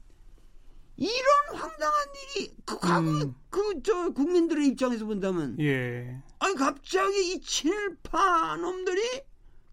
이런 1.02 1.60
황당한 1.60 2.08
일이 2.36 2.54
그 2.64 2.78
과거 2.78 3.10
음. 3.10 3.34
그저 3.50 4.12
국민들의 4.12 4.68
입장에서 4.68 5.06
본다면 5.06 5.58
예. 5.60 6.22
아니 6.38 6.56
갑자기 6.56 7.34
이 7.34 7.42
친일파 7.42 8.58
놈들이 8.58 9.02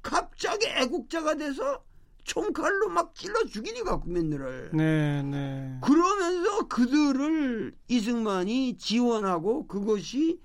갑자기 0.01 0.67
애국자가 0.69 1.35
돼서 1.35 1.85
총칼로 2.25 2.89
막 2.89 3.15
찔러 3.15 3.45
죽이니까 3.45 4.01
국민들을. 4.01 4.71
네, 4.73 5.23
네. 5.23 5.79
그러면서 5.83 6.67
그들을 6.67 7.75
이승만이 7.89 8.79
지원하고 8.79 9.67
그것이 9.67 10.41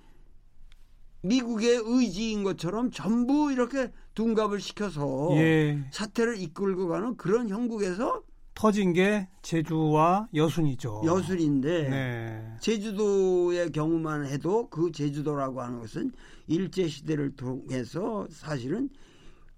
미국의 1.22 1.82
의지인 1.86 2.44
것처럼 2.44 2.92
전부 2.92 3.54
이렇게 3.54 3.92
둔갑을 4.16 4.60
시켜서 4.60 5.30
예. 5.38 5.82
사태를 5.92 6.42
이끌고 6.42 6.90
가는 6.90 7.16
그런 7.16 7.48
형국에서 7.48 8.22
터진 8.56 8.94
게 8.94 9.28
제주와 9.42 10.28
여순이죠. 10.34 11.02
여술인데 11.06 11.90
네. 11.90 12.58
제주도의 12.60 13.72
경우만 13.72 14.26
해도 14.26 14.68
그 14.70 14.92
제주도라고 14.92 15.62
하는 15.62 15.80
것은 15.80 16.12
일제 16.48 16.88
시대를 16.88 17.36
통해서 17.36 18.28
사실은 18.30 18.90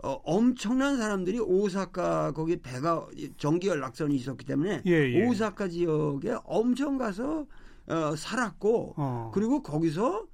어, 0.03 0.19
엄청난 0.23 0.97
사람들이 0.97 1.39
오사카 1.39 2.31
거기 2.33 2.57
배가 2.57 3.07
전기 3.37 3.67
연락선이 3.67 4.15
있었기 4.15 4.45
때문에 4.45 4.83
예, 4.85 4.91
예. 4.91 5.27
오사카 5.27 5.67
지역에 5.69 6.35
엄청 6.43 6.97
가서 6.97 7.45
어, 7.87 8.15
살았고 8.15 8.93
어. 8.97 9.31
그리고 9.33 9.61
거기서 9.61 10.25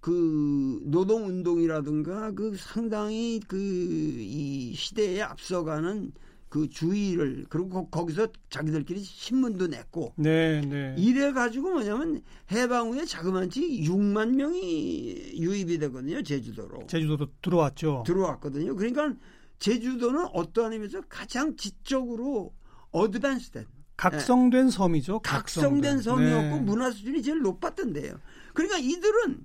그 0.00 0.80
노동 0.84 1.26
운동이라든가 1.26 2.30
그 2.32 2.56
상당히 2.56 3.40
그 3.46 3.56
이 3.58 4.74
시대에 4.74 5.20
앞서가는 5.22 6.12
그 6.48 6.68
주의를 6.68 7.46
그리고 7.48 7.68
거- 7.68 7.88
거기서 7.88 8.28
자기들끼리 8.50 9.00
신문도 9.02 9.66
냈고 9.68 10.14
네, 10.16 10.60
네. 10.62 10.94
이래 10.96 11.32
가지고 11.32 11.72
뭐냐면 11.72 12.22
해방 12.50 12.88
후에 12.88 13.04
자그만치 13.04 13.82
6만 13.86 14.34
명이 14.34 15.32
유입이 15.34 15.78
되거든요 15.78 16.22
제주도로 16.22 16.86
제주도도 16.86 17.28
들어왔죠. 17.42 18.04
들어왔거든요. 18.06 18.74
그러니까 18.76 19.14
제주도는 19.58 20.26
어떠한 20.32 20.72
의미에서 20.72 21.02
가장 21.08 21.54
지적으로 21.56 22.54
어드밴스된 22.92 23.66
각성된 23.96 24.70
섬이죠. 24.70 25.14
네. 25.14 25.18
각성된 25.24 26.00
섬이었고 26.02 26.56
네. 26.56 26.60
문화 26.62 26.90
수준이 26.90 27.20
제일 27.22 27.40
높았던 27.40 27.92
데예요. 27.92 28.18
그러니까 28.54 28.78
이들은 28.78 29.44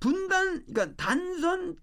분단, 0.00 0.64
그러니까 0.66 0.96
단선 0.96 1.76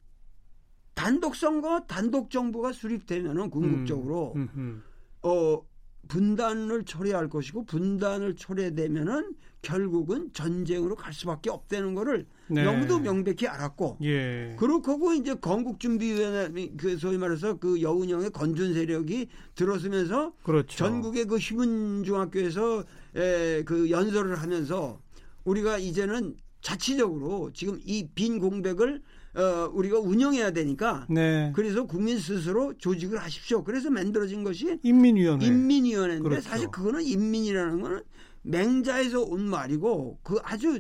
단독 0.95 1.35
선거, 1.35 1.81
단독 1.87 2.31
정부가 2.31 2.71
수립되면은 2.71 3.49
궁극적으로 3.51 4.33
음, 4.35 4.49
음. 4.55 4.83
어 5.21 5.61
분단을 6.07 6.85
초래할 6.85 7.29
것이고 7.29 7.65
분단을 7.65 8.35
초래되면은 8.35 9.35
결국은 9.61 10.29
전쟁으로 10.31 10.95
갈 10.95 11.11
수밖에 11.11 11.49
없다는 11.49 11.95
거를 11.95 12.27
네. 12.47 12.63
너무도 12.63 12.99
명백히 12.99 13.47
알았고 13.47 13.97
예. 14.03 14.55
그렇고 14.59 15.13
이제 15.13 15.33
건국준비위원회 15.33 16.73
그 16.77 16.97
소위 16.97 17.17
말해서 17.17 17.57
그 17.57 17.81
여운형의 17.81 18.29
건준 18.29 18.75
세력이 18.75 19.27
들어서면서 19.55 20.33
그렇죠. 20.43 20.77
전국의 20.77 21.25
그 21.25 21.37
희문중학교에서 21.39 22.83
에, 23.15 23.63
그 23.63 23.89
연설을 23.89 24.35
하면서 24.35 24.99
우리가 25.43 25.79
이제는 25.79 26.35
자치적으로 26.61 27.51
지금 27.53 27.79
이 27.83 28.07
빈 28.13 28.39
공백을 28.39 29.01
어, 29.35 29.69
우리가 29.73 29.99
운영해야 29.99 30.51
되니까 30.51 31.05
네. 31.09 31.51
그래서 31.53 31.85
국민 31.85 32.17
스스로 32.17 32.73
조직을 32.77 33.21
하십시오. 33.21 33.63
그래서 33.63 33.89
만들어진 33.89 34.43
것이 34.43 34.79
인민위원회. 34.81 35.45
인민위원회인데 35.45 36.29
그렇죠. 36.29 36.49
사실 36.49 36.67
그거는 36.69 37.03
인민이라는 37.03 37.81
거는 37.81 38.01
맹자에서 38.43 39.21
온 39.21 39.49
말이고 39.49 40.19
그 40.23 40.39
아주 40.43 40.79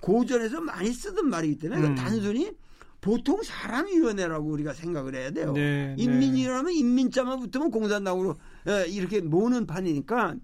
고전에서 0.00 0.60
많이 0.60 0.92
쓰던 0.92 1.28
말이기 1.28 1.58
때문에 1.58 1.80
음. 1.82 1.94
그 1.94 2.00
단순히 2.00 2.52
보통 3.00 3.42
사람위원회라고 3.42 4.48
우리가 4.48 4.72
생각을 4.72 5.14
해야 5.14 5.30
돼요. 5.30 5.52
네, 5.52 5.94
인민이라면 5.98 6.72
인민자만 6.72 7.38
붙으면 7.38 7.70
공산당으로 7.70 8.34
예, 8.66 8.86
이렇게 8.88 9.20
모는 9.20 9.66
판이니까 9.66 10.36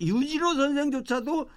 유진호 0.00 0.54
선생조차도 0.54 1.48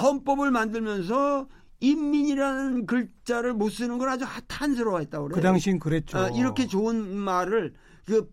헌법을 0.00 0.50
만들면서 0.50 1.46
인민이라는 1.80 2.86
글자를 2.86 3.54
못 3.54 3.70
쓰는 3.70 3.98
건 3.98 4.08
아주 4.08 4.24
탄스러워했다고 4.46 5.26
그래요. 5.26 5.36
그 5.36 5.42
당시엔 5.42 5.78
그랬죠. 5.78 6.18
어, 6.18 6.28
이렇게 6.30 6.66
좋은 6.66 7.16
말을 7.16 7.74
그 8.06 8.32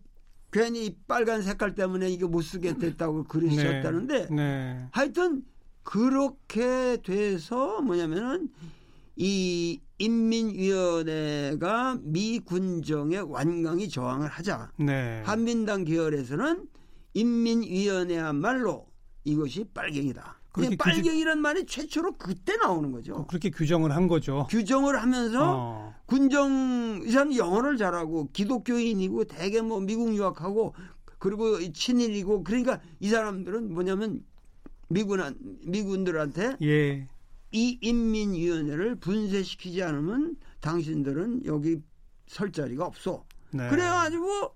괜히 0.52 0.98
빨간 1.08 1.42
색깔 1.42 1.76
때문에 1.76 2.10
이거 2.10 2.28
못 2.28 2.42
쓰게 2.42 2.78
됐다고 2.78 3.24
그러셨다는데 3.24 4.28
네. 4.30 4.88
하여튼 4.92 5.44
그렇게 5.84 6.98
돼서 7.04 7.82
뭐냐면은 7.82 8.50
이 9.16 9.80
인민위원회가 9.98 12.00
미 12.02 12.40
군정에 12.40 13.18
완강히 13.18 13.88
저항을 13.88 14.28
하자. 14.28 14.72
네. 14.78 15.22
한민당 15.26 15.84
계열에서는 15.84 16.68
인민위원회야말로 17.14 18.88
이것이 19.24 19.66
빨갱이다. 19.74 20.41
그렇게 20.52 20.76
그냥 20.76 20.78
빨갱이란 20.78 21.40
말이 21.40 21.66
최초로 21.66 22.18
그때 22.18 22.58
나오는 22.58 22.92
거죠. 22.92 23.26
그렇게 23.28 23.50
규정을 23.50 23.96
한 23.96 24.08
거죠. 24.08 24.48
규정을 24.50 25.02
하면서 25.02 25.56
어. 25.58 25.96
군정 26.06 27.02
이 27.06 27.12
사람 27.12 27.34
영어를 27.36 27.78
잘하고 27.78 28.30
기독교인이고 28.34 29.26
대개 29.26 29.62
뭐 29.62 29.80
미국 29.80 30.14
유학하고 30.14 30.76
그리고 31.20 31.60
친일이고 31.72 32.44
그러니까 32.44 32.82
이 33.00 33.10
사람들은 33.10 33.74
뭐냐면 33.74 34.24
미군 34.90 35.22
미군들한테 35.66 36.58
예. 36.64 37.08
이 37.54 37.78
인민위원회를 37.82 38.96
분쇄시키지 38.96 39.84
않으면 39.84 40.36
당신들은 40.60 41.46
여기 41.46 41.78
설 42.28 42.52
자리가 42.52 42.86
없어. 42.86 43.26
네. 43.52 43.70
그래가지고 43.70 44.56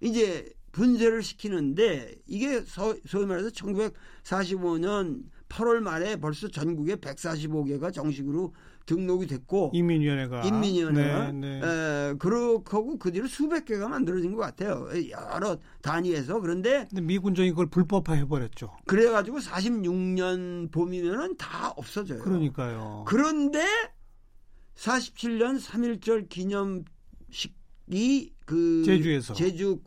이제 0.00 0.52
분쇄를 0.72 1.22
시키는데 1.22 2.14
이게 2.26 2.62
서, 2.62 2.94
소위 3.06 3.26
말해서 3.26 3.50
1945년 3.50 5.22
8월 5.48 5.80
말에 5.80 6.16
벌써 6.16 6.48
전국에 6.48 6.96
145개가 6.96 7.92
정식으로 7.92 8.54
등록이 8.86 9.26
됐고 9.26 9.70
인민위원회가 9.74 10.42
인민위원회가 10.42 11.32
네, 11.32 11.60
네. 11.60 11.62
에, 11.62 12.14
그렇고 12.18 12.98
그 12.98 13.12
뒤로 13.12 13.28
수백 13.28 13.66
개가 13.66 13.88
만들어진 13.88 14.34
것 14.34 14.40
같아요. 14.40 14.88
여러 15.10 15.56
단위에서 15.82 16.40
그런데 16.40 16.86
근데 16.88 17.02
미 17.02 17.18
군정이 17.18 17.50
그걸 17.50 17.66
불법화해 17.66 18.26
버렸죠. 18.26 18.74
그래가지고 18.86 19.38
46년 19.38 20.72
봄이면은 20.72 21.36
다 21.36 21.70
없어져요. 21.76 22.22
그러니까요. 22.22 23.04
그런데 23.06 23.62
47년 24.74 25.60
3.1절 25.60 26.28
기념식이 26.28 28.32
그 28.46 28.82
제주에서. 28.84 29.34
제주 29.34 29.80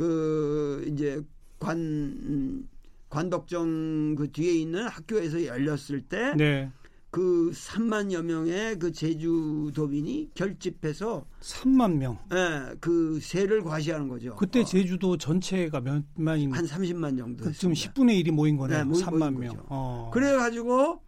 그 0.00 0.82
이제 0.88 1.20
관 1.58 2.66
관덕정 3.10 4.14
그 4.14 4.32
뒤에 4.32 4.52
있는 4.54 4.88
학교에서 4.88 5.44
열렸을 5.44 6.00
때 6.08 6.32
네. 6.38 6.70
그 7.10 7.50
3만여 7.52 8.22
명의 8.22 8.78
그 8.78 8.92
제주도민이 8.92 10.30
결집해서 10.34 11.26
3만 11.42 11.96
명. 11.96 12.18
예, 12.32 12.74
그 12.80 13.18
세를 13.20 13.62
과시하는 13.62 14.08
거죠. 14.08 14.36
그때 14.36 14.60
어, 14.60 14.64
제주도 14.64 15.18
전체가 15.18 15.80
몇만인 15.82 16.52
한 16.52 16.64
30만 16.64 17.18
정도 17.18 17.44
그 17.44 17.52
지금 17.52 17.74
됐습니다. 17.74 17.92
10분의 17.92 18.24
1이 18.24 18.30
모인 18.30 18.56
거네요. 18.56 18.78
네, 18.78 18.84
모인- 18.84 19.04
3만 19.04 19.18
모인 19.34 19.40
명. 19.40 19.56
어. 19.68 20.10
그래 20.14 20.32
가지고 20.34 21.02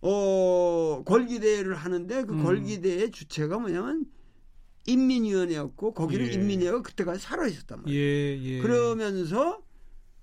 어 0.00 1.02
걸기대회를 1.06 1.76
하는데 1.76 2.24
그 2.24 2.32
음. 2.32 2.42
걸기대회 2.42 3.10
주체가 3.12 3.58
뭐냐면 3.60 4.06
인민위원회였고 4.86 5.92
거기는 5.94 6.26
예. 6.26 6.32
인민위원회가 6.32 6.82
그때까지 6.82 7.20
살아 7.20 7.46
있었단 7.46 7.82
말이에요. 7.82 8.00
예, 8.00 8.38
예. 8.42 8.58
그러면서 8.60 9.62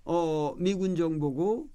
어 0.03 0.55
미군 0.57 0.95
정보고 0.95 1.69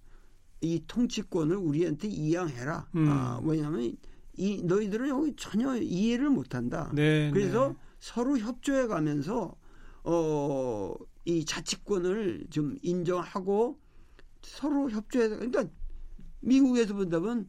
이 0.60 0.82
통치권을 0.86 1.56
우리한테 1.56 2.08
이양해라. 2.08 2.88
음. 2.96 3.08
아, 3.08 3.40
뭐냐면 3.42 3.96
이 4.36 4.62
너희들은 4.62 5.08
여기 5.08 5.34
전혀 5.36 5.76
이해를 5.76 6.30
못한다. 6.30 6.90
네, 6.94 7.30
그래서 7.32 7.68
네. 7.68 7.74
서로 7.98 8.38
협조해 8.38 8.86
가면서 8.86 9.54
어, 10.04 10.94
이 11.24 11.44
자치권을 11.44 12.46
좀 12.50 12.76
인정하고 12.82 13.78
서로 14.42 14.90
협조해서 14.90 15.36
그러니까 15.36 15.64
미국에서 16.40 16.94
본다면 16.94 17.48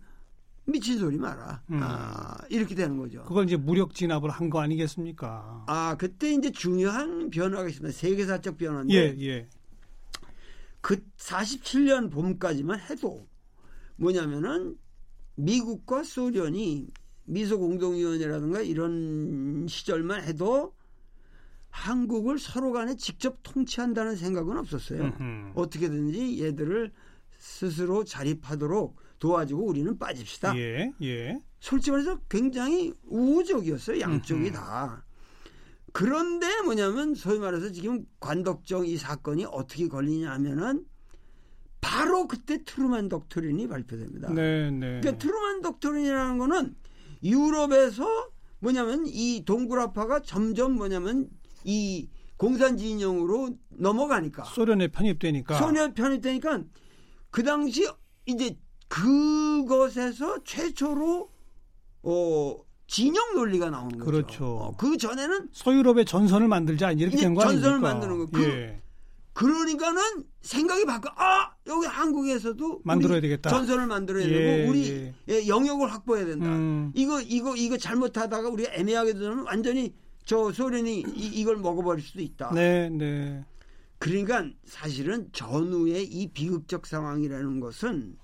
미친 0.71 0.97
소리 0.97 1.17
마라. 1.17 1.62
음. 1.71 1.79
아, 1.81 2.38
이렇게 2.49 2.73
되는 2.75 2.97
거죠. 2.97 3.23
그걸 3.23 3.45
이제 3.45 3.57
무력 3.57 3.93
진압을 3.93 4.29
한 4.29 4.49
거 4.49 4.60
아니겠습니까? 4.60 5.65
아, 5.67 5.95
그때 5.97 6.31
이제 6.34 6.51
중요한 6.51 7.29
변화가 7.29 7.67
있습니다. 7.69 7.91
세계사적 7.97 8.57
변화인데 8.57 8.93
예, 8.93 9.15
예. 9.19 9.49
그 10.81 11.03
47년 11.17 12.12
봄까지만 12.12 12.79
해도 12.89 13.27
뭐냐면은 13.97 14.77
미국과 15.36 16.03
소련이 16.03 16.88
미소 17.25 17.60
공동위원회라든가 17.60 18.62
이런 18.62 19.67
시절만 19.69 20.23
해도 20.23 20.73
한국을 21.69 22.39
서로 22.39 22.71
간에 22.73 22.95
직접 22.95 23.38
통치한다는 23.43 24.15
생각은 24.15 24.57
없었어요. 24.57 25.03
음흠. 25.03 25.51
어떻게든지 25.55 26.43
얘들을 26.43 26.91
스스로 27.38 28.03
자립하도록 28.03 28.97
도와주고 29.21 29.63
우리는 29.63 29.97
빠집시다. 29.97 30.57
예, 30.57 30.91
예. 31.03 31.39
솔직히 31.60 31.91
말해서 31.91 32.19
굉장히 32.27 32.91
우호적이었어요. 33.05 34.01
양쪽이 34.01 34.47
음흠. 34.47 34.51
다. 34.53 35.05
그런데 35.93 36.47
뭐냐면 36.63 37.13
소위 37.13 37.38
말해서 37.39 37.71
지금 37.71 38.05
관덕정 38.19 38.88
이 38.88 38.97
사건이 38.97 39.45
어떻게 39.45 39.88
걸리냐 39.88 40.31
하면은 40.31 40.86
바로 41.81 42.27
그때 42.27 42.63
트루만 42.63 43.10
독트린이 43.10 43.67
발표됩니다. 43.67 44.34
네, 44.34 44.71
네. 44.71 44.99
그러니까 45.01 45.17
트루만 45.17 45.62
독트린이라는 45.62 46.38
거는 46.39 46.75
유럽에서 47.23 48.31
뭐냐면 48.60 49.05
이 49.05 49.43
동굴아파가 49.45 50.21
점점 50.21 50.73
뭐냐면 50.73 51.29
이 51.63 52.10
공산 52.38 52.75
진영으로 52.75 53.55
넘어가니까 53.69 54.45
소련에 54.45 54.88
편입되니까 54.88 55.60
소련 55.60 55.93
편입되니까 55.93 56.63
그 57.29 57.43
당시 57.43 57.88
이제 58.25 58.57
그것에서 58.91 60.43
최초로 60.43 61.32
어 62.04 62.56
진영 62.88 63.36
논리가 63.36 63.69
나오는 63.69 63.97
거죠. 63.97 64.12
그렇죠. 64.12 64.45
어, 64.45 64.75
그 64.77 64.97
전에는 64.97 65.47
소유럽의 65.54 66.04
전선을 66.04 66.49
만들자 66.49 66.91
이렇게 66.91 67.15
이제 67.15 67.25
된거 67.25 67.41
전선을 67.41 67.67
아닙니까? 67.67 67.93
만드는 67.93 68.17
거. 68.17 68.25
그 68.25 68.43
예. 68.43 68.82
그러니까는 69.32 70.01
생각이 70.41 70.86
바뀌어. 70.86 71.10
아 71.15 71.51
여기 71.67 71.88
한국에서도 71.88 72.82
만들어야 72.84 73.21
되겠다. 73.21 73.49
전선을 73.49 73.88
만들어야 73.88 74.25
예, 74.25 74.30
되고 74.30 74.71
우리 74.71 74.89
예. 74.89 75.13
예, 75.30 75.47
영역을 75.47 75.89
확보해야 75.89 76.25
된다. 76.25 76.47
음. 76.47 76.91
이거 76.93 77.21
이거 77.21 77.56
이거 77.56 77.77
잘못하다가 77.77 78.49
우리가 78.49 78.73
애매하게 78.73 79.13
되면 79.13 79.45
완전히 79.45 79.95
저 80.25 80.51
소련이 80.51 81.06
이, 81.15 81.27
이걸 81.27 81.56
먹어버릴 81.56 82.04
수도 82.04 82.21
있다. 82.21 82.51
네, 82.54 82.89
네. 82.89 83.45
그러니까 83.99 84.45
사실은 84.65 85.30
전후의 85.32 86.04
이 86.08 86.27
비극적 86.34 86.86
상황이라는 86.88 87.62
것은 87.62 88.17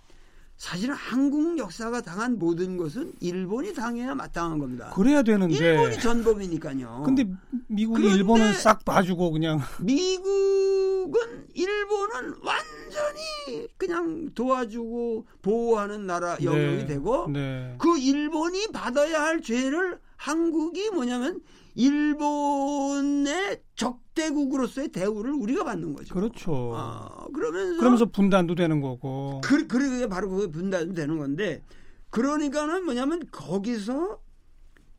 사실은 0.58 0.96
한국 0.96 1.60
역사가 1.60 2.02
당한 2.02 2.40
모든 2.40 2.78
것은 2.78 3.14
일본이 3.20 3.76
당해야 3.76 4.16
마땅한 4.16 4.58
겁니다. 4.58 4.92
그래야 4.96 5.22
되는데. 5.22 5.56
일본이 5.56 6.00
전범이니까요. 6.00 7.04
근데 7.06 7.26
미국이 7.68 8.04
일본은 8.08 8.54
싹 8.54 8.84
봐주고 8.84 9.32
그냥 9.32 9.62
미국은 9.80 11.46
일본은 11.54 12.34
완전히 12.42 13.68
그냥 13.78 14.32
도와주고 14.34 15.28
보호하는 15.44 16.08
나라 16.08 16.36
영역이 16.42 16.78
네, 16.78 16.86
되고 16.88 17.28
네. 17.30 17.76
그 17.78 18.00
일본이 18.00 18.66
받아야 18.74 19.22
할 19.22 19.42
죄를 19.44 20.00
한국이 20.16 20.90
뭐냐면 20.90 21.40
일본의 21.78 23.62
적대국으로서의 23.76 24.90
대우를 24.90 25.32
우리가 25.32 25.64
받는 25.64 25.94
거죠. 25.94 26.16
그렇죠. 26.16 26.74
아, 26.76 27.28
그러면서 27.32 27.78
그러면서 27.78 28.06
분단도 28.06 28.56
되는 28.56 28.82
거고. 28.82 29.42
그, 29.44 29.68
그게 29.68 30.08
바로 30.08 30.30
그게 30.30 30.48
분단이 30.52 30.96
되는 30.96 31.18
건데 31.20 31.62
그러니까는 32.10 32.84
뭐냐면 32.84 33.22
거기서 33.32 34.20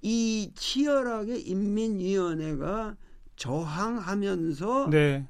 이 0.02 0.52
치열하게 0.54 1.38
인민위원회가 1.38 2.96
저항하면서 3.34 4.90
네. 4.90 5.26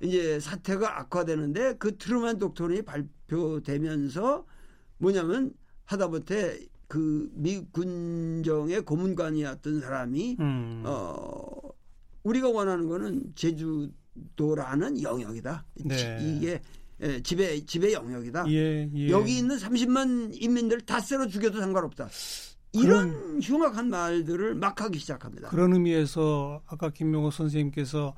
이제 0.00 0.38
사태가 0.38 1.00
악화되는데 1.00 1.76
그 1.78 1.96
트루만 1.96 2.38
독토론이 2.38 2.82
발표되면서 2.82 4.44
뭐냐면 4.98 5.54
하다못해 5.86 6.58
그 6.90 7.30
미군정의 7.34 8.80
고문관이었던 8.84 9.80
사람이 9.80 10.36
음. 10.40 10.82
어 10.84 11.46
우리가 12.24 12.48
원하는 12.50 12.88
거는 12.88 13.32
제주도라는 13.36 15.00
영역이다. 15.00 15.64
네. 15.84 16.18
이게 16.20 16.60
예, 17.00 17.22
지배 17.22 17.64
지배 17.64 17.92
영역이다. 17.92 18.50
예, 18.50 18.90
예. 18.92 19.08
여기 19.08 19.38
있는 19.38 19.56
30만 19.56 20.32
인민들 20.42 20.80
다 20.80 20.98
쓸어 20.98 21.28
죽여도 21.28 21.60
상관없다. 21.60 22.08
이런 22.72 23.40
흉악한 23.40 23.88
말들을 23.88 24.56
막 24.56 24.80
하기 24.80 24.98
시작합니다. 24.98 25.48
그런 25.50 25.72
의미에서 25.72 26.60
아까 26.66 26.90
김명호 26.90 27.30
선생님께서 27.30 28.14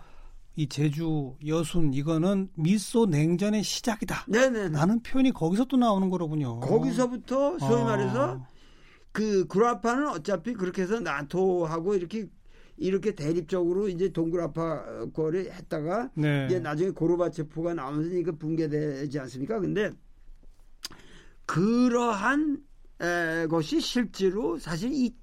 이 0.57 0.67
제주 0.67 1.35
여순 1.47 1.93
이거는 1.93 2.49
미소 2.55 3.05
냉전의 3.05 3.65
시작이다. 3.65 4.25
네네. 4.29 4.71
라는 4.71 5.03
표현이 5.03 5.33
거기서 5.33 5.67
또 5.67 5.77
나오는 5.77 6.09
거로군요. 6.09 6.61
거기서부터 6.61 7.59
소위 7.59 7.83
아. 7.83 7.85
말해서 7.85 8.52
그 9.13 9.47
구라파는 9.47 10.09
어차피 10.09 10.55
그렇게 10.55 10.83
해서 10.83 10.99
나토하고 11.01 11.95
이렇게 11.95 12.27
이렇게 12.79 13.15
대립적으로 13.15 13.89
이제 13.89 14.09
동구라파 14.09 15.11
거를 15.13 15.53
했다가 15.53 16.11
네. 16.15 16.47
이제 16.47 16.59
나중에 16.59 16.91
고르바체프가 16.91 17.75
나오면서 17.75 18.17
이거 18.17 18.33
붕괴되지 18.33 19.19
않습니까? 19.21 19.61
근데 19.61 19.91
그러한 21.47 22.63
에, 23.01 23.47
것이 23.47 23.81
실제로 23.81 24.59
사실 24.59 24.91
이 24.93 25.15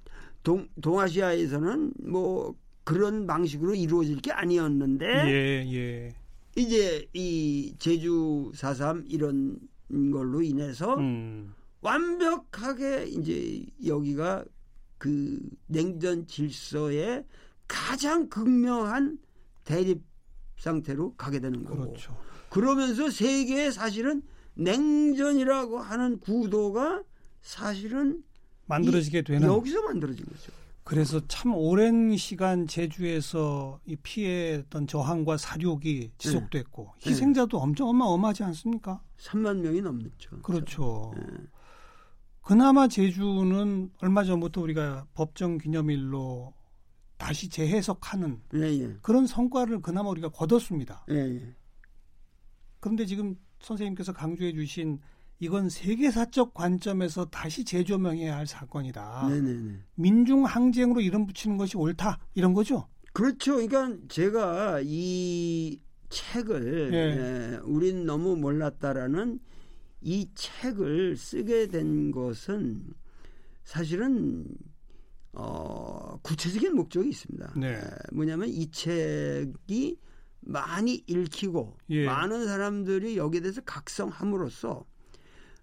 동, 0.44 0.68
동아시아에서는 0.82 1.94
뭐 2.08 2.56
그런 2.84 3.28
방식으로 3.28 3.76
이루어질 3.76 4.22
게 4.22 4.32
아니었는데 4.32 5.06
예, 5.06 5.74
예. 5.74 6.16
이제 6.56 7.08
이 7.14 7.74
제주 7.78 8.52
4.3 8.56 9.06
이런 9.08 9.60
걸로 10.12 10.42
인해서 10.42 10.96
음. 10.96 11.54
완벽하게 11.82 13.06
이제 13.08 13.66
여기가 13.86 14.46
그 14.98 15.40
냉전 15.68 16.28
질서의 16.28 17.24
가장 17.68 18.28
극명한 18.30 19.18
대립 19.64 20.04
상태로 20.58 21.16
가게 21.16 21.40
되는 21.40 21.64
거고 21.64 21.82
그렇죠. 21.82 22.18
그러면서 22.50 23.10
세계에 23.10 23.72
사실은 23.72 24.22
냉전이라고 24.56 25.80
하는 25.80 26.20
구도가 26.20 27.04
사실은 27.42 28.24
만들어지게 28.66 29.20
이- 29.20 29.24
되는 29.24 29.48
여기서 29.48 29.82
만들어진 29.84 30.26
거죠. 30.26 30.52
그래서 30.84 31.22
참 31.28 31.54
오랜 31.54 32.18
시간 32.18 32.66
제주에서 32.66 33.80
이 33.86 33.96
피해했던 33.96 34.88
저항과 34.88 35.38
사륙이 35.38 36.12
지속됐고 36.18 36.94
네. 37.04 37.10
희생자도 37.12 37.60
엄청 37.60 37.90
어마어마하지 37.90 38.44
않습니까? 38.46 39.00
3만 39.20 39.60
명이 39.60 39.82
넘죠. 39.82 40.40
그렇죠. 40.42 41.14
네. 41.16 41.24
그나마 42.50 42.88
제주는 42.88 43.92
얼마 44.02 44.24
전부터 44.24 44.62
우리가 44.62 45.06
법정 45.14 45.60
기념일로 45.60 46.52
다시 47.16 47.48
재해석하는 47.48 48.42
예, 48.56 48.62
예. 48.62 48.98
그런 49.04 49.28
성과를 49.28 49.82
그나마 49.84 50.10
우리가 50.10 50.30
거뒀습니다. 50.30 51.06
예, 51.12 51.16
예. 51.16 51.56
그런데 52.80 53.06
지금 53.06 53.36
선생님께서 53.60 54.14
강조해 54.14 54.52
주신 54.52 55.00
이건 55.38 55.70
세계사적 55.70 56.56
관점에서 56.56 57.26
다시 57.26 57.64
재조명해야 57.64 58.36
할 58.36 58.48
사건이다. 58.48 59.28
네네네. 59.30 59.82
민중 59.94 60.46
항쟁으로 60.46 61.02
이름 61.02 61.28
붙이는 61.28 61.56
것이 61.56 61.78
옳다 61.78 62.18
이런 62.34 62.56
거죠. 62.56 62.88
그렇죠. 63.14 63.58
그러니까 63.58 63.96
제가 64.08 64.82
이 64.84 65.80
책을 66.10 66.94
예. 66.94 66.98
예, 66.98 67.58
우린 67.58 68.08
너무 68.08 68.36
몰랐다라는 68.36 69.40
이 70.02 70.30
책을 70.34 71.18
쓰게 71.18 71.68
된 71.68 72.12
것은 72.12 72.94
사실은 73.64 74.46
어, 75.34 76.18
구체적인 76.24 76.76
목적이 76.76 77.10
있습니다. 77.10 77.54
네. 77.58 77.74
에, 77.74 77.82
뭐냐면 78.12 78.50
이 78.50 78.70
책이 78.72 79.98
많이 80.42 81.04
읽히고 81.06 81.78
예. 81.90 82.06
많은 82.06 82.48
사람들이 82.48 83.18
여기에 83.18 83.42
대해서 83.42 83.62
각성함으로써 83.62 84.86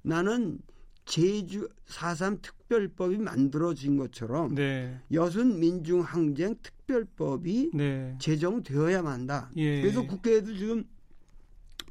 나는 0.03 0.59
제주 1.05 1.68
4.3 1.87 2.42
특별법이 2.42 3.18
만들어진 3.18 3.96
것처럼 3.96 4.55
네. 4.55 5.01
여순 5.12 5.59
민중 5.59 6.01
항쟁 6.01 6.57
특별법이 6.62 7.70
네. 7.75 8.16
제정되어야만 8.20 9.12
한다. 9.12 9.51
예. 9.57 9.81
그래서 9.81 10.07
국회에도 10.07 10.55
지금 10.55 10.85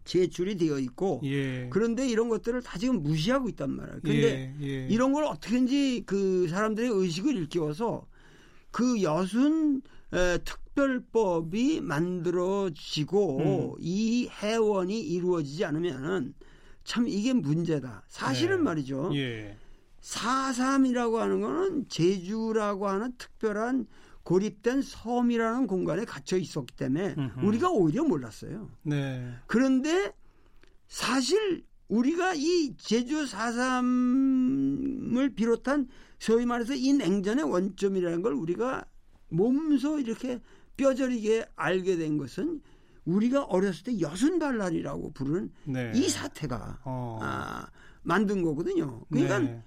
제출이 0.06 0.56
되어 0.56 0.80
있고 0.80 1.22
예. 1.26 1.68
그런데 1.70 2.08
이런 2.08 2.30
것들을 2.30 2.62
다 2.62 2.78
지금 2.78 3.04
무시하고 3.04 3.50
있단 3.50 3.72
말이에요. 3.72 4.00
근데 4.04 4.56
예. 4.62 4.66
예. 4.66 4.88
이런 4.88 5.12
걸 5.12 5.26
어떻게든지 5.26 6.04
그 6.06 6.48
사람들의 6.48 6.90
의식을 6.90 7.36
일깨워서 7.36 8.06
그 8.72 9.02
여순 9.02 9.82
에, 10.14 10.38
특별법이 10.40 11.82
만들어지고 11.82 13.40
음. 13.40 13.76
이 13.80 14.30
해원이 14.30 15.00
이루어지지 15.00 15.66
않으면은 15.66 16.34
참 16.84 17.08
이게 17.08 17.34
문제다. 17.34 18.04
사실은 18.08 18.58
네. 18.58 18.64
말이죠. 18.64 19.12
예. 19.16 19.58
4.3이라고 20.02 21.16
하는 21.16 21.42
거는 21.42 21.86
제주라고 21.90 22.88
하는 22.88 23.14
특별한 23.18 23.88
고립된 24.26 24.82
섬이라는 24.82 25.68
공간에 25.68 26.04
gat혀 26.04 26.38
있었기 26.38 26.76
때문에 26.76 27.14
음흠. 27.16 27.46
우리가 27.46 27.70
오히려 27.70 28.04
몰랐어요. 28.04 28.72
네. 28.82 29.32
그런데 29.46 30.12
사실 30.88 31.64
우리가 31.88 32.34
이 32.34 32.76
제주 32.78 33.26
4.3을 33.26 35.36
비롯한 35.36 35.88
소위 36.18 36.48
말해서 36.48 36.74
이 36.74 36.94
냉전의 36.94 37.46
원점이라는 37.46 38.24
걸 38.24 38.34
우리가 38.34 38.86
몸소 39.30 40.00
이렇게 40.00 40.42
뼈저리게 40.76 41.46
알게 41.56 41.98
된 41.98 42.18
것은 42.18 42.62
우리가 43.06 43.44
어렸을 43.44 43.84
때 43.84 44.00
여순반란이라고 44.00 45.12
부르는 45.12 45.52
네. 45.66 45.92
이 45.94 46.10
사태가 46.10 46.80
어. 46.84 47.20
아, 47.22 47.68
만든 48.02 48.42
거거든요. 48.42 49.04
그러니까 49.12 49.38
네. 49.38 49.62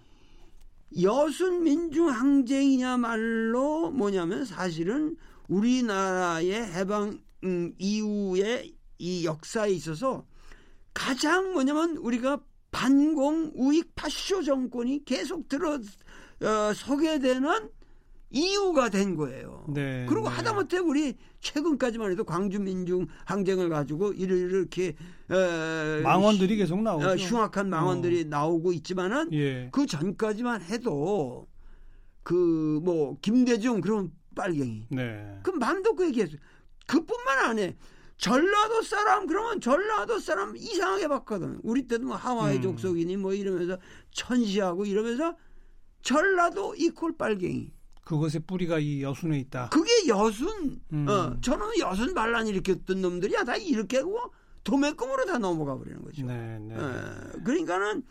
여순 1.03 1.65
민중 1.65 2.09
항쟁이냐말로 2.09 3.91
뭐냐면 3.91 4.45
사실은 4.45 5.17
우리나라의 5.49 6.53
해방 6.53 7.21
음, 7.45 7.75
이후의 7.79 8.75
이 8.99 9.25
역사에 9.25 9.71
있어서 9.71 10.27
가장 10.93 11.53
뭐냐면 11.53 11.97
우리가 11.97 12.41
반공 12.71 13.53
우익 13.55 13.95
파쇼 13.95 14.43
정권이 14.43 15.05
계속 15.05 15.49
들어 15.49 15.75
어, 15.75 16.73
서게 16.75 17.19
되는 17.19 17.71
이유가 18.31 18.91
된 18.91 19.17
거예요. 19.17 19.65
네, 19.69 20.05
그리고 20.09 20.29
네. 20.29 20.35
하다못해 20.35 20.79
우리 20.79 21.17
최근까지만 21.41 22.11
해도 22.13 22.25
광주 22.25 22.61
민중 22.61 23.07
항쟁을 23.25 23.69
가지고 23.71 24.13
이렇게 24.13 24.95
어, 25.31 26.03
망언들이 26.03 26.57
계속 26.57 26.83
나오죠. 26.83 27.09
어, 27.09 27.17
흉악한 27.17 27.71
망언들이 27.71 28.27
나오고 28.27 28.73
있지만은 28.73 29.33
예. 29.33 29.69
그 29.73 29.87
전까지만 29.87 30.63
해도 30.63 31.47
그 32.23 32.81
뭐 32.83 33.17
김대중 33.23 33.81
그런 33.81 34.13
빨갱이 34.37 34.87
네. 34.91 35.39
그 35.43 35.51
맘도 35.51 35.95
그 35.95 36.07
얘기했어요. 36.07 36.39
그뿐만 36.87 37.39
아니에요. 37.51 37.73
전라도 38.19 38.83
사람 38.83 39.27
그러면 39.27 39.61
전라도 39.61 40.19
사람 40.19 40.57
이상하게 40.57 41.09
봤거든. 41.09 41.61
우리 41.63 41.87
때도 41.87 42.07
뭐 42.07 42.17
하와이 42.17 42.57
음. 42.57 42.63
족속이니 42.63 43.17
뭐 43.17 43.33
이러면서 43.33 43.79
천시하고 44.13 44.85
이러면서 44.85 45.37
전라도 46.03 46.75
이퀄 46.77 47.17
빨갱이. 47.17 47.73
그것의 48.09 48.41
뿌리가 48.47 48.79
이 48.79 49.03
여순에 49.03 49.39
있다. 49.39 49.69
그게 49.69 50.09
여순. 50.09 50.81
음. 50.95 51.07
어, 51.07 51.39
저는 51.43 51.79
여순 51.79 52.15
반란 52.15 52.47
일으켰던 52.47 53.03
놈들이야 53.03 53.45
다 53.45 53.57
이렇게 53.57 53.99
하고 53.99 54.19
도매금으로 54.65 55.27
다 55.27 55.37
넘어가 55.37 55.77
버리는 55.77 56.03
거죠. 56.03 56.25
네, 56.25 56.59
네. 56.59 56.75
예, 56.75 57.41
그러니까는 57.45 58.03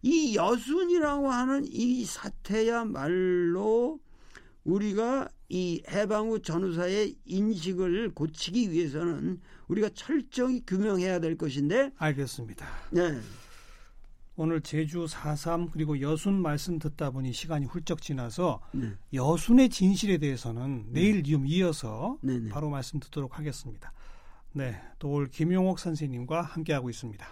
이 0.00 0.34
여순이라고 0.34 1.28
하는 1.30 1.66
이 1.66 2.06
사태야말로 2.06 4.00
우리가 4.64 5.28
이 5.50 5.82
해방 5.90 6.30
후 6.30 6.40
전후사의 6.40 7.14
인식을 7.26 8.14
고치기 8.14 8.70
위해서는 8.70 9.42
우리가 9.68 9.90
철저히 9.94 10.62
규명해야 10.66 11.20
될 11.20 11.36
것인데, 11.36 11.92
알겠습니다. 11.98 12.66
네, 12.92 13.20
오늘 14.36 14.60
제주 14.60 15.04
4.3 15.04 15.70
그리고 15.70 16.00
여순 16.00 16.34
말씀 16.34 16.78
듣다 16.78 17.10
보니 17.10 17.32
시간이 17.32 17.66
훌쩍 17.66 18.02
지나서 18.02 18.60
네, 18.72 18.92
여순의 19.12 19.68
진실에 19.68 20.18
대해서는 20.18 20.86
내일 20.90 21.22
좀 21.22 21.46
이어서 21.46 22.18
네, 22.20 22.38
네. 22.40 22.50
바로 22.50 22.68
말씀 22.68 22.98
듣도록 22.98 23.38
하겠습니다. 23.38 23.92
네, 24.52 24.80
또 24.98 25.10
올 25.10 25.26
김용옥 25.26 25.78
선생님과 25.78 26.42
함께하고 26.42 26.90
있습니다. 26.90 27.26